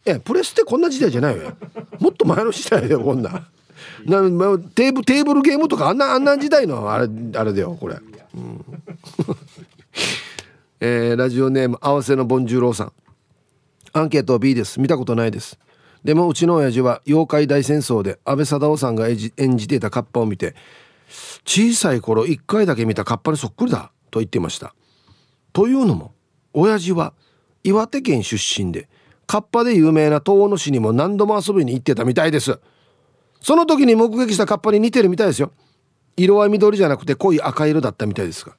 [0.05, 1.55] えプレスってこんな時代じゃないよ。
[1.99, 3.47] もっと前の時代だよこんな。
[4.05, 4.21] な
[4.73, 7.97] テーブテーブルゲームとかあんなあんな時代のあれあれだよこれ、
[8.35, 8.65] うん。
[10.79, 12.93] えー、ラジオネーム合わせのボンジューローさん。
[13.93, 14.79] アンケート B です。
[14.79, 15.57] 見たことないです。
[16.03, 20.55] でもうちの親父は妖怪大戦争で安倍貞夫さんが演じ演じていたカッパを見て
[21.45, 24.73] 小さい頃一回だけ見たカッパにそっくりだと言っていました。
[25.51, 26.13] というのも
[26.53, 27.13] 親父は
[27.63, 28.89] 岩手県出身で
[29.25, 32.59] カッパで有名な遠野市にも何度も遊びに行ってたみたいです。
[33.41, 35.51] その時に目撃したカッパに似てるみたいですよ。
[36.15, 38.55] 色は緑じゃなくて濃い赤色だったみたいですが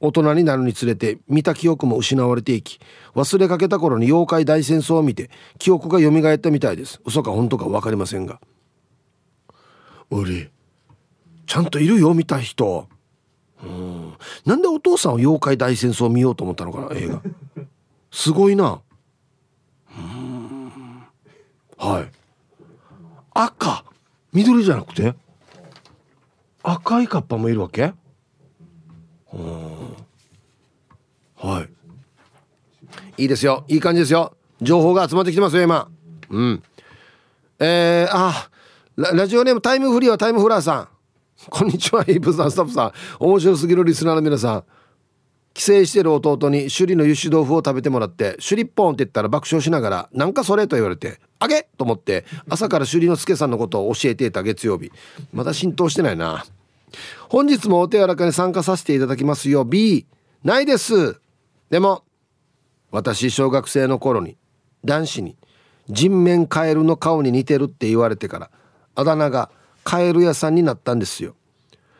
[0.00, 2.78] 大人になるにつれて見た記憶も失われていき
[3.14, 7.00] 忘れかけた頃に妖怪大戦争を見て記憶が蘇ったみたいです。
[7.04, 8.40] 嘘か本当か分かりませんが。
[10.10, 10.50] 俺
[11.46, 12.86] ちゃんといるよ見た人。
[13.62, 14.12] うん。
[14.44, 17.22] なんでお父さんは妖怪大戦争を見ようと思ったのかな映画。
[18.10, 18.80] すごいな。
[21.78, 22.10] はい。
[23.32, 23.84] 赤。
[24.32, 25.14] 緑じゃなくて？
[26.62, 27.94] 赤いカッパもいるわけ？
[31.36, 31.66] は
[33.16, 33.22] い。
[33.22, 33.64] いいですよ。
[33.68, 34.36] いい感じですよ。
[34.60, 35.88] 情報が集まってきてますよ今。
[36.28, 36.62] うん。
[37.58, 38.50] えー、あ
[38.96, 40.88] ララジオネームタイムフリーはタイムフラーさん。
[41.48, 42.92] こんにちはイープさんスタッフさん。
[43.18, 44.64] 面白すぎるリスナーの皆さん。
[45.52, 54.92] 帰省してる弟に首里の油脂豆腐を食べてもらって「首里ポン」って言ったら爆笑しながら「なんかそれ?」と言われて「あげ!」と思って朝から首里の助さんのことを教えていた月曜日
[55.32, 56.44] まだ浸透してないな
[57.28, 60.06] 本日もお手柔らかに参加させていただきますよ B
[60.44, 61.20] ないです
[61.68, 62.04] でも
[62.90, 64.36] 私小学生の頃に
[64.84, 65.36] 男子に
[65.88, 68.50] 人面カエルの顔に似てるって言われてから
[68.94, 69.50] あだ名が
[69.84, 71.34] カエル屋さんになったんですよ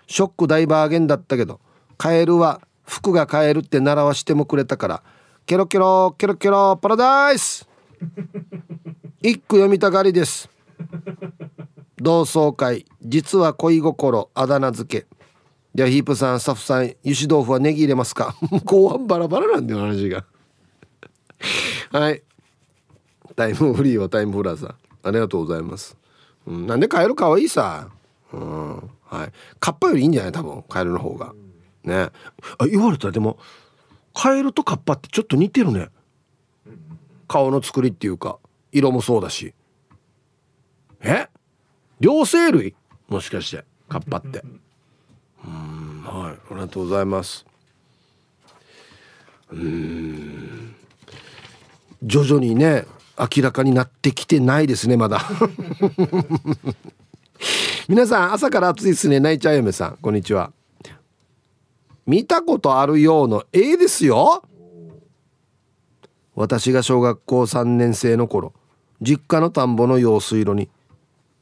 [0.06, 1.60] ショック大バーゲンだったけど
[1.98, 2.60] カエルは
[2.90, 5.02] 服がカエルって習わしてもくれたから
[5.46, 7.68] ケロケロケロケロパラダイス。
[9.22, 10.48] 一句読みたがりです。
[12.00, 15.06] 同窓会実は恋心あだ名付け。
[15.74, 18.34] ではヒープさんスタッフさん油脂豆腐はネギ入れますか？
[18.64, 20.24] 後半バラバラなんだよ話が。
[21.92, 22.22] はい。
[23.36, 24.74] タイムフリーはタイムフラーさん。
[25.02, 25.96] ありがとうございます、
[26.46, 27.88] うん、なんでカエルかわいいさ。
[28.32, 29.32] うんはい。
[29.60, 30.32] カッパよりいいんじゃない？
[30.32, 31.32] 多分カエルの方が。
[31.84, 32.10] ね。
[32.58, 33.38] あ言われたらでも
[34.14, 35.88] カエルとカッパってちょっと似てるね。
[37.28, 38.38] 顔の作りっていうか
[38.72, 39.54] 色もそうだし。
[41.00, 41.28] え？
[42.00, 42.74] 両生類？
[43.08, 44.42] もしかしてカッパって。
[45.44, 46.32] うんはい。
[46.32, 47.46] ありがとうございます。
[49.52, 50.74] うん。
[52.02, 52.86] 徐々にね
[53.18, 55.22] 明らかになってきてないですねまだ。
[57.88, 59.20] 皆さん朝から暑いですね。
[59.20, 60.52] 泣いちゃう嫁さんこんにちは。
[62.06, 64.42] 見たことあるようの絵ですよ。
[66.34, 68.54] 私が小学校3年生の頃
[69.02, 70.70] 実家の田んぼの用水路に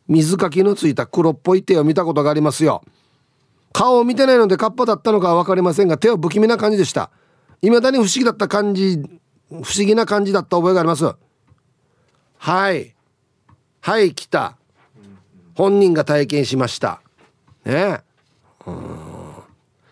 [0.09, 2.83] 水かきのついた黒っぽい手を見たことがありますよ。
[3.73, 7.11] 顔を見てないのでカッパだったのかは分かりませんが手は不気味な感じでした。
[7.61, 8.99] 未だに不思議だった感じ
[9.51, 11.05] 不思議な感じだった覚えがあります。
[12.39, 12.95] はい。
[13.81, 14.57] はい来た。
[15.55, 17.03] 本人が体験しました。
[17.65, 18.01] ね。
[18.67, 18.75] うん。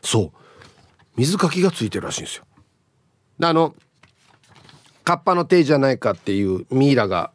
[0.02, 0.45] そう。
[1.16, 2.44] 水かきがついてるらしいんですよ。
[3.38, 3.74] であの
[5.04, 7.30] カッパの手じゃないかっていうミイラが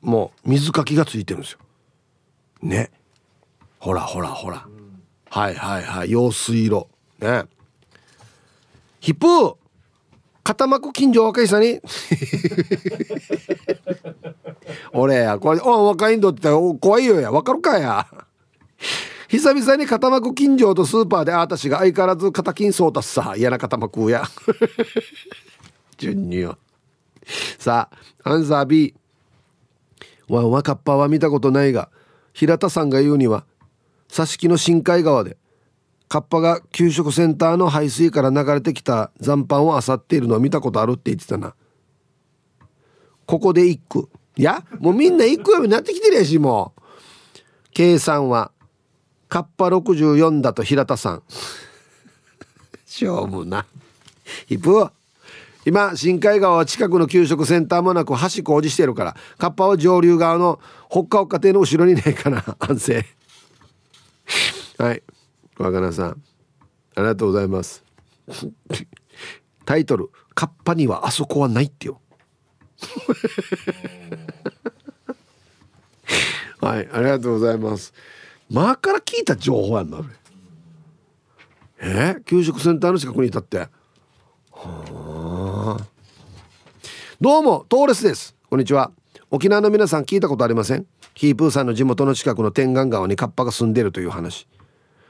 [0.00, 1.58] もう水かきがついてるんですよ。
[2.62, 2.90] ね。
[3.78, 4.66] ほらほらほら、
[5.30, 6.10] はいはいはい。
[6.10, 6.86] 用水路。
[7.18, 7.44] ね。
[9.00, 9.56] ヒップー
[10.42, 11.80] 固まく近所若いさに。
[14.92, 16.48] 俺やこれ「お若いんど」って
[16.80, 17.30] 怖いよや。
[17.30, 18.06] わかるかや。
[19.30, 23.34] 久々に固まく近所とスーパーであたしが相変わらず肩金そうたさ。
[23.36, 24.24] 嫌な固まくや。
[25.98, 26.58] 順によ。
[27.56, 27.88] さ
[28.24, 28.92] あアンサー B
[30.28, 31.90] ワンワカッパは見たことないが
[32.32, 33.44] 平田さんが言うには
[34.08, 35.36] 挿し木の深海川で
[36.08, 41.54] カッパが給食センターの排水から流れてきた残飯を漁っているのを見たことあるって言ってたな。
[43.26, 44.08] ここで一句。
[44.36, 46.80] いやもうみんな一句読みになってきてるやしもう。
[47.72, 48.50] 計算は
[49.30, 51.22] カッパ64だと平田さん。
[52.84, 53.64] しょうもな
[54.46, 54.90] ヒップ
[55.64, 60.58] 今深海川は近くの給食センターもなく橋工事してるからカッパは上流側の
[60.88, 62.44] ほっかほっか亭の後ろにないかな。
[62.58, 63.06] 安静。
[64.78, 65.02] はい。
[65.56, 66.20] 若菜さん。
[66.96, 67.84] ありがとうございます。
[69.64, 72.00] タイトル「カッパにはあそこはない」ってよ。
[76.60, 76.88] はい。
[76.92, 77.94] ありがとうございます。
[78.50, 79.98] 前から聞いた情報やんな
[81.80, 82.16] え？
[82.18, 83.68] ー、給食センターの近くにいたって。
[84.50, 85.86] はあ。
[87.20, 88.34] どうもトーレスです。
[88.50, 88.90] こんにちは。
[89.30, 90.84] 沖縄の皆さん聞いたことありません？
[91.14, 94.48] ヒープーさんの地元の近くの天眼川にカッパが住んでるという話。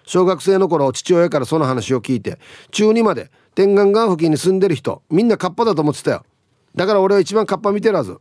[0.05, 2.39] 小学生の頃父親からその話を聞いて
[2.73, 6.27] 中2まで天眼川付近に住んでる人みんなカッパだと思ってたよ。
[6.75, 8.19] だから俺は一番カッパ見てるはず。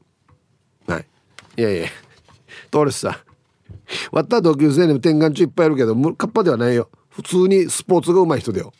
[0.87, 1.05] はい。
[1.57, 1.87] いやいや
[2.71, 3.28] トーレスさん。
[4.11, 6.89] 割った同級生にも天眼中いっぱいいるけどカッパではないよ。
[7.09, 8.71] 普通にスポーツが上手い人だよ。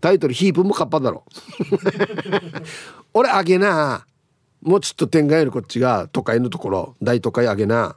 [0.00, 1.24] タイトルヒープもカッパだろ。
[3.14, 4.06] 俺あげな。
[4.60, 6.94] もうちょっと天眼よりこっちが都会のところ。
[7.02, 7.96] 大都会あげな。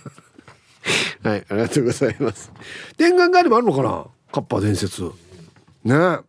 [1.22, 2.52] はいありがとうございます。
[2.96, 4.06] 天眼ガエルもあるのかな？
[4.32, 5.10] カッパ伝説。
[5.84, 5.94] ね。
[5.94, 6.24] あ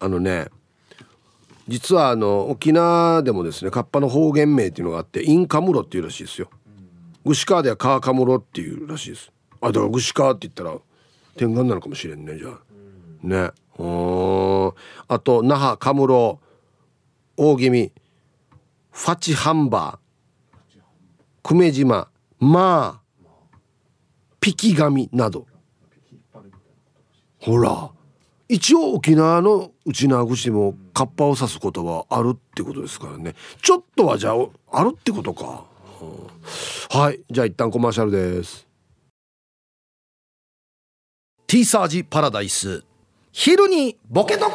[0.00, 0.48] あのね
[1.68, 6.50] 実はあの沖縄でもですねカッパの方言名っていうのがあってインカムロっていうらしいですよ。
[7.24, 9.32] 串川ではカーカムロっていうらしいです。
[9.60, 10.78] あだから串川って言ったら
[11.36, 12.60] 天眼なのかもしれんねじゃあ。
[13.22, 13.50] ね。
[13.78, 14.72] うん
[15.08, 16.40] あと那覇カムロ
[17.36, 17.92] 大気味
[18.90, 20.78] ファチハンバー
[21.42, 22.08] 久米島
[22.38, 23.56] まあ
[24.40, 25.46] ピキガミなど。
[27.38, 27.90] ほら。
[28.48, 33.34] 一応沖縄の内縄口でもカッパを指す言葉あるってことですからね。
[33.62, 34.34] ちょっとはじゃあ
[34.72, 35.71] あるってことか、うん、
[36.90, 37.20] はい。
[37.30, 38.66] じゃあ一旦コマーシャルです。
[41.46, 42.84] ティーサージパラダイス。
[43.32, 44.52] 昼にボケとこ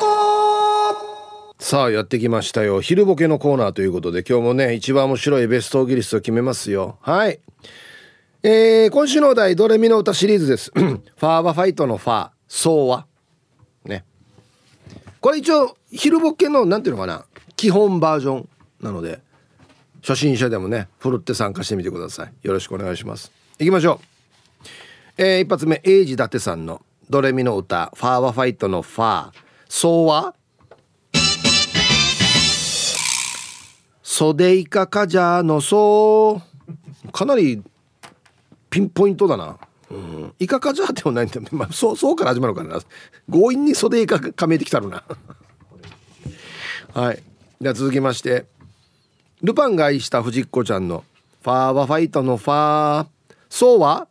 [1.59, 2.81] さあやってきましたよ。
[2.81, 6.97] 昼ボケのコーナーということで今日もね一番面白いベストギリスを決めますよ。
[7.01, 7.39] はい。
[8.43, 10.71] えー、今週のお題ドレミの歌シリーズです。
[10.75, 12.29] ファーバファイトのファー。
[12.47, 13.07] そうは。
[13.83, 14.05] ね。
[15.19, 17.25] これ一応昼ボケのなんていうのかな。
[17.55, 19.19] 基本バージョンなので。
[20.01, 22.33] 初心者でもねふるって参加してみてください。
[22.43, 23.31] よろしくお願いします。
[23.59, 24.05] いきましょう。
[25.17, 29.33] えー、一発目エイジ伊達さんのドレミの歌ファーバファイトのファー。
[29.67, 30.35] そうは？
[34.03, 36.41] 袖イカカジャーのそ
[37.05, 37.11] う。
[37.11, 37.63] かなり
[38.69, 39.57] ピンポイントだな。
[39.89, 42.81] うん、イカカジャーでもないんだよね、まあ、そうそうから始まるからな。
[43.31, 45.03] 強引に袖イカかめてきたるな。
[46.93, 47.23] はい。
[47.61, 48.45] では続きまして。
[49.43, 51.03] ルパンが愛した藤子ちゃんの
[51.43, 53.07] 「ファーはファイトのファー」
[53.49, 54.07] そうは？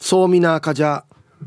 [0.00, 1.04] そうみなかじゃ。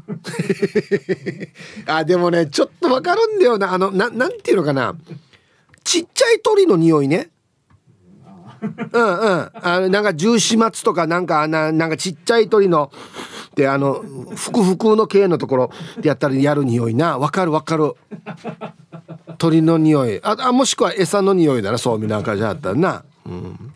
[1.85, 3.73] あでもねちょっとわかるんだよな。
[3.73, 4.95] あのななんていうのかな。
[5.83, 7.29] ちっちゃい鳥の匂いね。
[8.61, 9.51] うんうん。
[9.53, 12.91] あのなんか十四松とかなんかななんかちっちゃい鳥の
[13.55, 14.03] であの
[14.35, 17.17] ふくふくの系のところでやったらやる匂いな。
[17.17, 17.93] わかるわかる。
[19.37, 20.19] 鳥の匂い。
[20.23, 23.73] ああもしくは餌の匂いだなそうみなんかじゃあったらな、うん、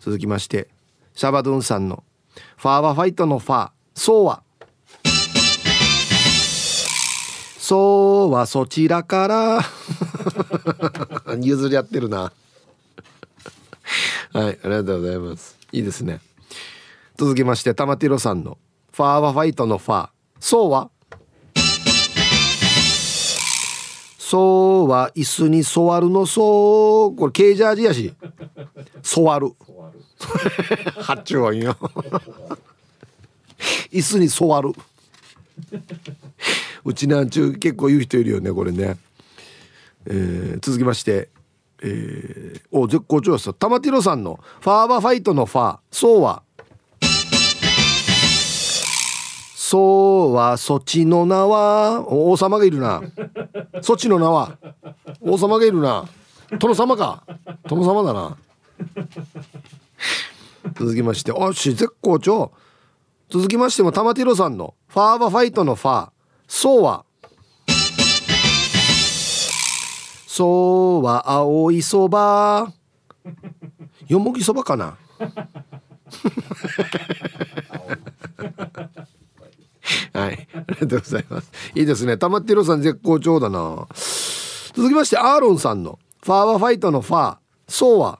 [0.00, 0.68] 続きまして
[1.14, 2.02] シャバドゥンさんの
[2.56, 4.42] 「ファーはファイトのファー」そうは。
[7.58, 9.60] そうはそちらから。
[11.40, 12.30] 譲り合ってるな。
[14.34, 15.56] はいありがとうございます。
[15.70, 16.18] いいですね。
[17.16, 18.58] 続きまして玉ティロさんの
[18.92, 20.08] 「ファーはファイトのファー」
[20.40, 20.90] そうは？
[24.18, 27.16] そうは椅子に座るのそう。
[27.16, 28.12] これケージャージやし。
[29.04, 29.52] 座る。
[31.00, 31.76] 発注音よ。
[33.92, 34.72] 椅子に座る。
[36.84, 38.96] うちなんちゅう結構言う人いるよねこれね、
[40.06, 41.28] えー、続きまして
[41.86, 43.52] えー、お絶好調です。
[43.52, 46.42] 玉ティロさんの「ファーバファイト」の「ファー」そうは。
[49.54, 52.04] そうはそっちの名は。
[52.08, 53.02] 王様がいるな。
[53.82, 54.56] そっちの名は。
[55.20, 56.06] 王様がいるな。
[56.58, 57.24] 殿様か。
[57.68, 58.36] 殿様だな。
[60.78, 61.32] 続きまして。
[61.32, 62.52] おし絶好調。
[63.28, 66.10] 続きましても玉ティロさんの「ファーバファイト」の「ファー」
[66.48, 67.04] そうは。
[70.34, 72.72] そうは青いそば
[74.08, 74.96] よもぎそばかな
[80.12, 80.48] はい。
[80.52, 81.52] ありがとうございます。
[81.76, 82.18] いいですね。
[82.18, 83.86] たまってろさん絶好調だな。
[84.74, 87.36] 続きまして、アーロンさんのファーワファイトのファー、
[87.68, 88.18] そうは。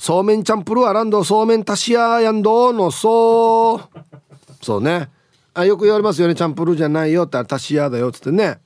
[0.00, 3.80] そうめんチャンプルアランドそうめんタシアヤンドのそう。
[4.60, 5.10] そうね。
[5.54, 6.34] あ、よく言われますよね。
[6.34, 8.58] チャンプルじゃないよってタシアだよっつってね。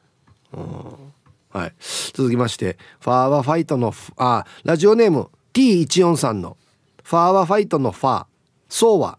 [1.51, 1.73] はい。
[2.13, 6.57] 続きまして、ファーワファイトのあ、ラジオネーム T14 さんの
[7.03, 8.27] ファーワファイトのファー、
[8.69, 9.19] そうは。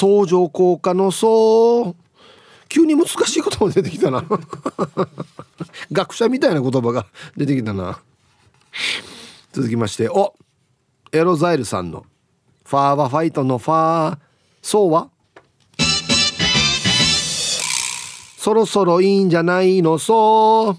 [0.00, 1.96] 相乗効果のそう
[2.70, 4.24] 急に難しい言葉出てきたな
[5.92, 7.04] 学者みたいな言葉が
[7.36, 8.00] 出てきたな
[9.52, 10.34] 続きましてお
[11.12, 12.06] エロザイルさんの
[12.64, 14.18] 「ファーはファイトのファー
[14.62, 15.10] そうは?」
[18.40, 19.98] そろそろいいんじゃないの？
[19.98, 20.76] そう。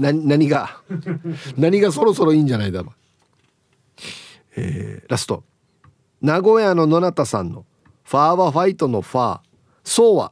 [0.00, 0.80] な何が？
[1.56, 2.94] 何がそろそろいいんじゃないだろう？
[4.54, 5.42] えー、ラスト。
[6.20, 7.64] 名古屋の野中さんの
[8.04, 9.40] ファーはファイトのファー。
[9.82, 10.30] そうは。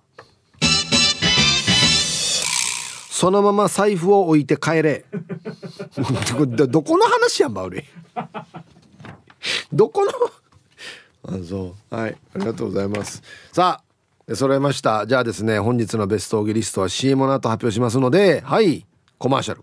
[3.10, 5.06] そのまま財布を置いて帰れ。
[6.68, 7.84] どこの話やんば俺。
[9.72, 10.12] どこの？
[11.34, 11.94] あそう。
[11.96, 12.16] はい。
[12.36, 13.24] ありがとうございます。
[13.50, 13.89] さあ
[14.36, 15.06] 揃えました。
[15.06, 18.86] じゃあですね本日のベストオギリストは CM の後発表しますのではい
[19.18, 19.62] コマーシャル。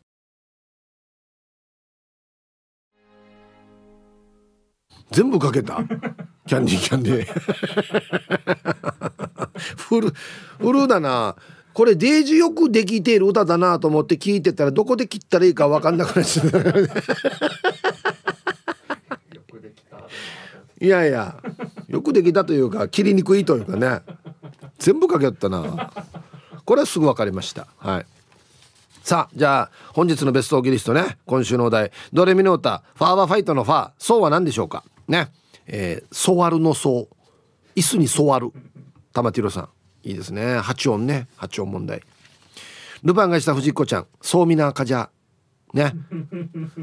[5.11, 5.81] 全部かけた？
[6.47, 7.37] キャンディーキャンディー。
[9.77, 10.13] フル
[10.59, 11.35] フルだな。
[11.73, 16.59] これデージよくできている歌だなと思って聞いてたらどこで切ったらいいか分かんなくなっちゃった。
[20.79, 21.37] いやいや
[21.87, 24.01] よくできたというか切りにくいというかね
[24.77, 25.91] 全部かけよったな。
[26.65, 27.67] これはすぐ分かりました。
[27.77, 28.05] はい。
[29.03, 31.17] さあじゃあ本日のベストオーギリストね。
[31.25, 31.91] 今週のお題。
[32.11, 32.83] ドレミの歌。
[32.95, 33.91] ファーバーファイトのファー。
[33.97, 34.83] そうは何でしょうか。
[35.07, 35.31] ね。
[35.65, 37.07] えー、ソワルの層
[37.75, 38.51] 椅子に座る。
[39.13, 39.69] 玉ティロさん。
[40.03, 40.57] いいですね。
[40.57, 41.27] 八音ね。
[41.37, 42.01] 八音問題。
[43.03, 44.07] ルパンがした藤子ちゃん。
[44.21, 45.09] そうみなかじゃ。
[45.73, 45.93] ね。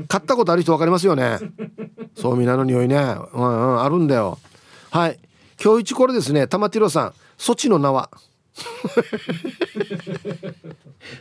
[0.08, 1.38] 買ったことある人分かりますよね。
[2.16, 2.96] そうみなの匂いね。
[2.96, 3.82] うんうん。
[3.82, 4.38] あるんだよ。
[4.90, 5.18] はい。
[5.62, 6.46] 今日一これですね。
[6.46, 7.14] 玉ティロさん。
[7.38, 8.10] そちの名は。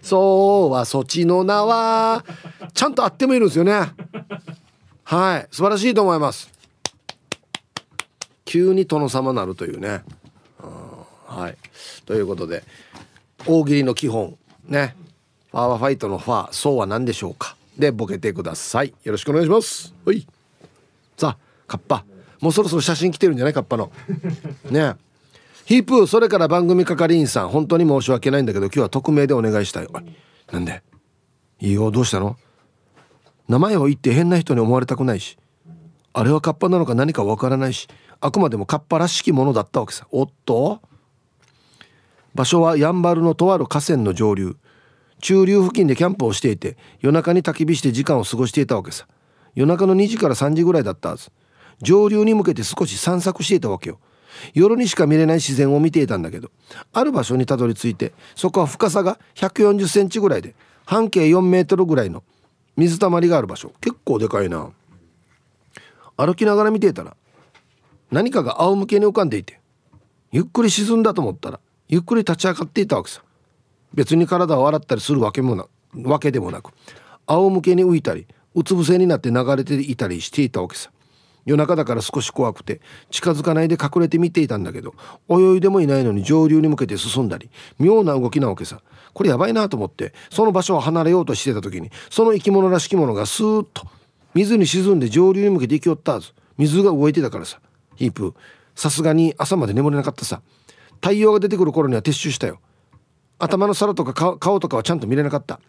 [0.01, 2.23] そうはそちの名は。
[2.73, 3.91] ちゃんとあってもいるんですよね。
[5.03, 5.47] はい。
[5.51, 6.51] 素晴らしいと思います。
[8.45, 10.03] 急に殿様なるというね、
[11.27, 11.57] はい。
[12.05, 12.63] ということで
[13.47, 14.37] 大喜利の基本。
[14.67, 14.95] ね。
[15.51, 16.53] ファーワファイトのファー。
[16.53, 17.55] そうは何でしょうか。
[17.77, 18.93] でボケてください。
[19.03, 19.93] よろしくお願いします。
[20.05, 20.27] はい。
[21.17, 21.37] さあ
[21.67, 22.05] カッパ。
[22.39, 23.53] もうそろそろ写真来てるんじゃない？
[23.53, 23.91] カッパの。
[24.69, 24.95] ね。
[25.65, 29.87] ヒープーそれから番組係員さん本当に申し訳ないんだけど今日は匿名でお願いしたい。
[30.51, 30.83] なんで？
[31.59, 32.35] いいよどうしたの？
[33.47, 35.37] 名前を言って変な人に思われたくないし
[36.11, 37.87] あれはカッパなのか何かわからないし
[38.19, 40.05] あくまでもカッパらしきものだったわけさ。
[40.11, 40.81] おっと？
[42.35, 44.57] 場所はやんばるのとある河川の上流。
[45.21, 49.07] 中流付近でキャンプをしていて夜中に焚き火して時間を過ごしていたわけさ。
[49.55, 51.31] 夜中の2時から3時ぐらいだったはず。
[51.81, 53.99] 上流に向けて少し散策していたわけよ。
[54.53, 56.51] 夜にしか見れない自然を見ていたんだけど
[56.91, 60.55] ある場所にたどり着いてそこは深さが140センチぐらいで
[60.85, 62.23] 半径4メートルぐらいの
[62.75, 63.71] 水たまりがある場所。
[63.81, 64.71] 結構でかいな。
[66.17, 67.15] 歩きながら見ていたら
[68.11, 69.59] 何かが仰向けに浮かんでいて
[70.31, 73.21] ゆっくり沈んだと思ったらゆっくり立ち上がっていたわけさ。
[73.93, 75.67] 別に体を洗ったりするわけもな
[76.03, 76.71] わけでもなく
[77.27, 80.91] 仰向けに浮いたりうつ伏せになって流れていたりしていたわけさ。
[81.45, 84.93] 夜中だから少し怖くて近づかないで隠れて見ていたんだけど
[85.29, 87.49] 泳いでもいないのに上流に向けて進んだり
[87.79, 88.81] 妙な動きなわけさ。
[89.13, 93.85] これやばいなと思ってその場所を離れようとしてた時にその生き物らしきものがスーッと
[94.33, 96.33] 水に沈んで上流に向けて行きよったはず。
[96.57, 97.59] 水が動いてたからさ。
[97.95, 98.33] ヒープ
[98.75, 100.41] さすがに朝まで眠れなかったさ。
[100.95, 102.59] 太陽が出てくる頃には撤収したよ。
[103.37, 105.59] 頭の皿とか顔とかはちゃんと見れなかった。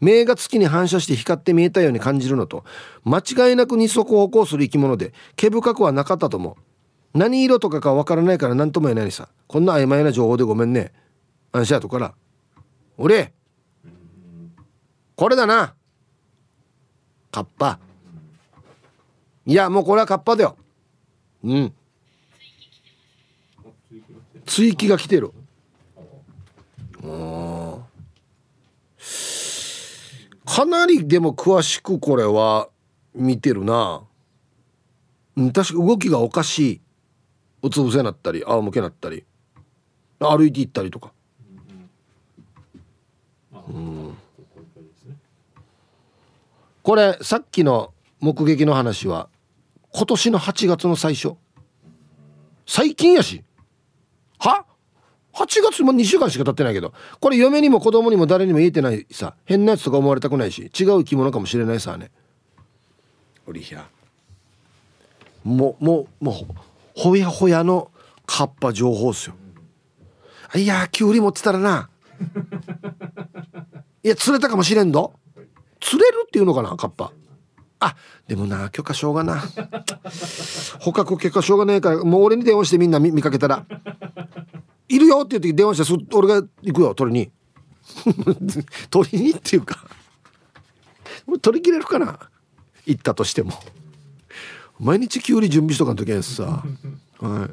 [0.00, 2.64] 目が月に反射して光って見えたように感じるのと
[3.04, 7.18] 間違いなく二足歩行する生き物で毛深くはなかったと思う。
[7.18, 9.28] 何色とかかわからないから何とも言えないさ。
[9.46, 10.92] こんな曖昧な情報でごめんね。
[11.52, 12.14] アンシャートから。
[12.96, 13.32] 俺
[15.16, 15.74] これだな。
[17.32, 17.78] カッパ。
[19.46, 20.56] いやもうこれはカッパだよ。
[21.42, 21.72] うん。
[24.44, 25.32] 追記が来てる。
[30.48, 32.70] かなりでも詳しくこれは
[33.14, 34.02] 見てるな。
[35.36, 36.80] 確か動きがおかしい。
[37.62, 39.24] うつ伏せなったり仰向けなったり
[40.20, 41.12] 歩いていったりとか。
[43.52, 44.16] うん。
[46.82, 49.28] これさっきの目撃の話は
[49.92, 51.34] 今年の8月の最初。
[52.66, 53.44] 最近やし。
[54.38, 54.64] は？
[55.38, 62.10] 8月も2週間しか経ってないけどこれ嫁にも子供にも誰にも言えてないさ変なやつとか思われたくないし違う生き物かもしれないさね。
[63.46, 63.86] おりひゃ
[65.44, 66.34] もうもうもう
[66.94, 67.90] ほやほやの
[68.26, 69.36] カッパ情報っすよ。
[70.54, 71.88] いやきゅうり持ってたらな。
[74.02, 75.14] いや釣れたかもしれんど。
[75.80, 77.12] 釣れるっていうのかなカッパ。
[77.80, 77.94] あ
[78.26, 79.42] でもな許可証がな。
[80.80, 83.64] 捕獲許可証がないからもう俺に電話してみんな見見かけたら
[84.88, 87.30] 「いるよ」って言って電話してそ俺が行くよ取りに。
[88.90, 89.86] 取りにっていうか。
[91.40, 92.18] 取り切れるかな？
[92.86, 93.52] 行ったとしても。
[94.80, 96.62] 毎日きゅうり準備しとかんとけんすさ。
[97.20, 97.50] はい。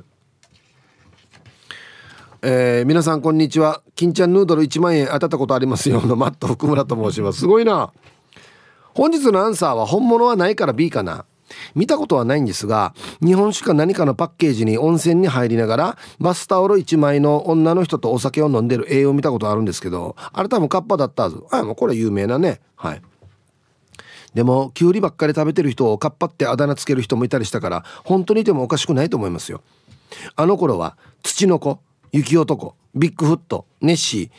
[2.41, 3.81] えー皆さんこんにちは。
[3.95, 7.39] 金ちゃんヌードル1万円当たったことありますよのマット福村と申します。
[7.39, 7.91] すごいな。
[8.93, 11.25] 本日のアンサーは本物はないから B かな？
[11.75, 21.43] 見たことはないんですが日本酒か何かのパッケージに温泉に入りながらバスタオル1枚の女の人とお酒を飲んでる絵を見たことあるんですけどあれ多分カッパだったはず。
[21.51, 22.61] あもうこれ有名なね。
[22.75, 23.01] はい。
[24.33, 29.61] でもキュウリばっかり食べてる人をカッパってあだ名つける人もいたりしたから本当にいてもおかしくないと思いますよ。
[30.35, 31.79] あの頃は土の子
[32.11, 34.29] 雪男ビッグフットネッシー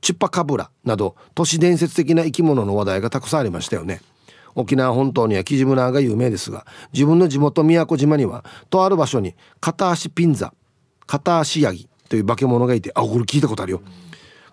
[0.00, 4.00] チュッパカブラなど都市伝説的な生き物の話題がたくさんありましたよね。
[4.54, 10.52] 沖縄本島にはキジムナーが有名ですが自分の地元宮古島にはとある場所に片足ピンザ
[11.06, 13.82] 片足ヤギという化け物がいてあこれ聞いたことあるよ。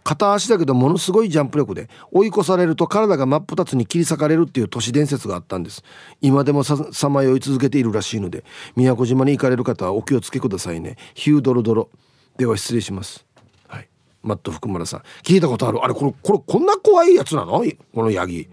[0.01, 5.83] 片足だけどものすごいジャンプ力で追い越されると体が真っ二つに切り裂かれるっていう都市伝説があったんです。
[6.21, 8.43] 今でもささまよい続けているらしいので
[8.75, 10.95] 宮古島に行かれる方はお気をつけくださいね。
[11.13, 11.89] ヒュードロドロ。
[12.37, 13.25] では失礼します。
[13.67, 13.89] はい。
[14.23, 15.01] マット福村さん。
[15.21, 15.83] 聞いたことある。
[15.83, 17.63] あれこれこれこんな怖いやつなの？
[17.93, 18.47] このヤギ。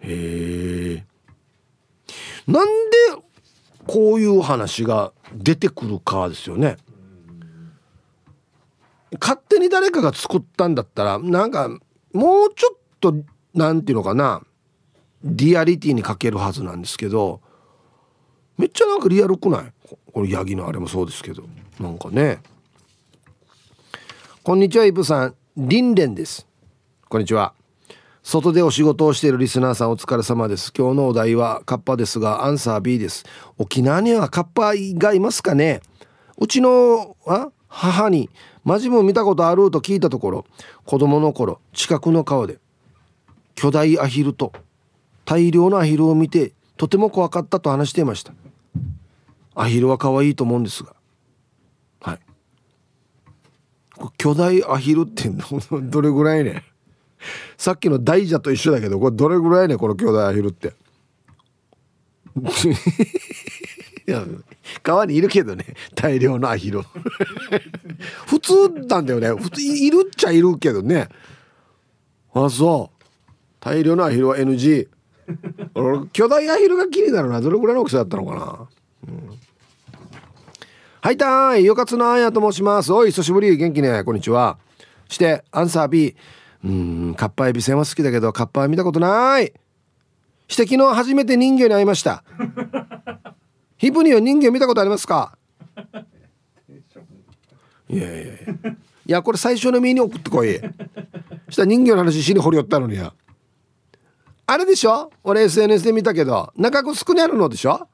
[0.00, 1.04] へえ
[2.46, 2.72] なんで
[3.86, 6.76] こういう話が出てくるかですよね。
[9.20, 11.68] 勝手に誰かが作ったんだったらなんか
[12.12, 13.14] もうちょっと
[13.54, 14.42] なんていうのかな。
[15.24, 17.40] リアリティに欠けるはずなんですけど
[18.56, 19.72] めっちゃなんかリアルくない？
[20.12, 21.44] このヤギのあれもそうですけど。
[21.80, 22.40] なんかね。
[24.42, 25.34] こんにちはイブさん。
[25.56, 26.46] リンレンです。
[27.08, 27.54] こんにちは。
[28.30, 30.70] 外でお仕事をしているリスナーさんお疲れ様です。
[30.76, 33.24] 今日のお題はカッパですがアンサー B です。
[33.56, 35.80] 沖縄にはカッパがいますかね？
[36.36, 38.28] うちのあ母に
[38.64, 40.46] マジも見たことあると聞いたところ
[40.84, 42.58] 子供の頃近くの川で
[43.54, 44.52] 巨大アヒルと
[45.24, 48.34] 大量のアヒルを見てとても怖かったと話していました。
[49.54, 50.94] アヒルは可愛いと思うんですが。
[52.02, 52.18] はい。
[54.18, 55.30] 巨大アヒルって
[55.80, 56.62] どれぐらいね？
[57.56, 60.72] さっきの大蛇と一緒だけどこれどれぐらいねこの巨大アヒルって？
[64.06, 64.24] いや
[64.82, 66.82] 川にいるけどね大量のアヒル
[68.26, 69.28] 普通なんだよね。
[69.30, 71.08] 普通いるっちゃいるけどね。
[72.32, 73.04] あそう。
[73.60, 74.86] 大量のアヒルは NG
[76.12, 77.40] 巨大アヒルが気になるな。
[77.40, 78.68] どれぐらいの大きさだったのかな、
[79.08, 79.38] うん、
[81.00, 81.64] はいたーい。
[81.64, 82.92] よかつなあやと申します。
[82.92, 83.56] おい久しぶり。
[83.56, 84.04] 元気ね。
[84.04, 84.58] こんにちは。
[85.08, 86.14] してアンサー B
[86.64, 89.52] うんカッパエビせんは好きだけどカッパは見たことない。
[90.48, 92.24] して昨日初めて人魚に会いました。
[93.76, 95.38] ヒプニは人魚見たことありますか？
[97.88, 98.34] いやいやいや。
[99.06, 100.60] いやこれ最初の身に送ってこい。
[101.48, 103.14] したら人魚の話しに掘り寄ったのにや。
[104.46, 105.10] あれでしょ？
[105.22, 107.88] 俺 SNS で見たけど中子少にあるのでしょ？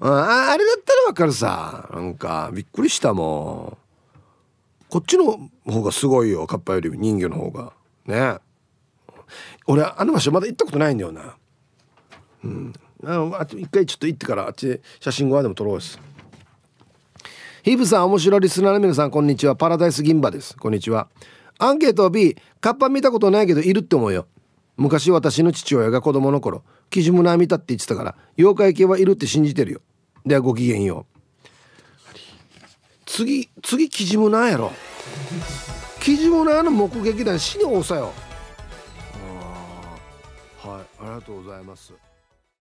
[0.00, 1.88] ああれだったらわかるさ。
[1.92, 4.88] なんかびっくりしたもん。
[4.88, 7.72] こっちの方がすごいよカッパより人魚の方が。
[8.06, 8.38] ね。
[9.66, 11.36] 俺あの場所まだ行ったことないんだよな。
[12.44, 12.72] うん。
[13.04, 16.00] ああと一回ちょっと行ってからあっち写真後でも撮ろうです。
[17.62, 19.56] ヒブさん面白いリスナーの皆さんこんにちは。
[19.56, 20.56] パラダイス銀馬です。
[20.56, 21.08] こんにちは。
[21.58, 24.26] アンケート B カッパ見たことないけどいるって思うよ。
[24.76, 29.80] 昔私の父親が子供の頃キジムナー見たって言ってたから妖怪系はいるって信じてるよ。
[30.24, 31.15] ではごきげんよう。
[33.06, 34.72] 次次キジムナーやろ。
[36.00, 38.12] キジムナーの目撃談死に多さよ。
[40.62, 41.92] あーはいありがとうございます。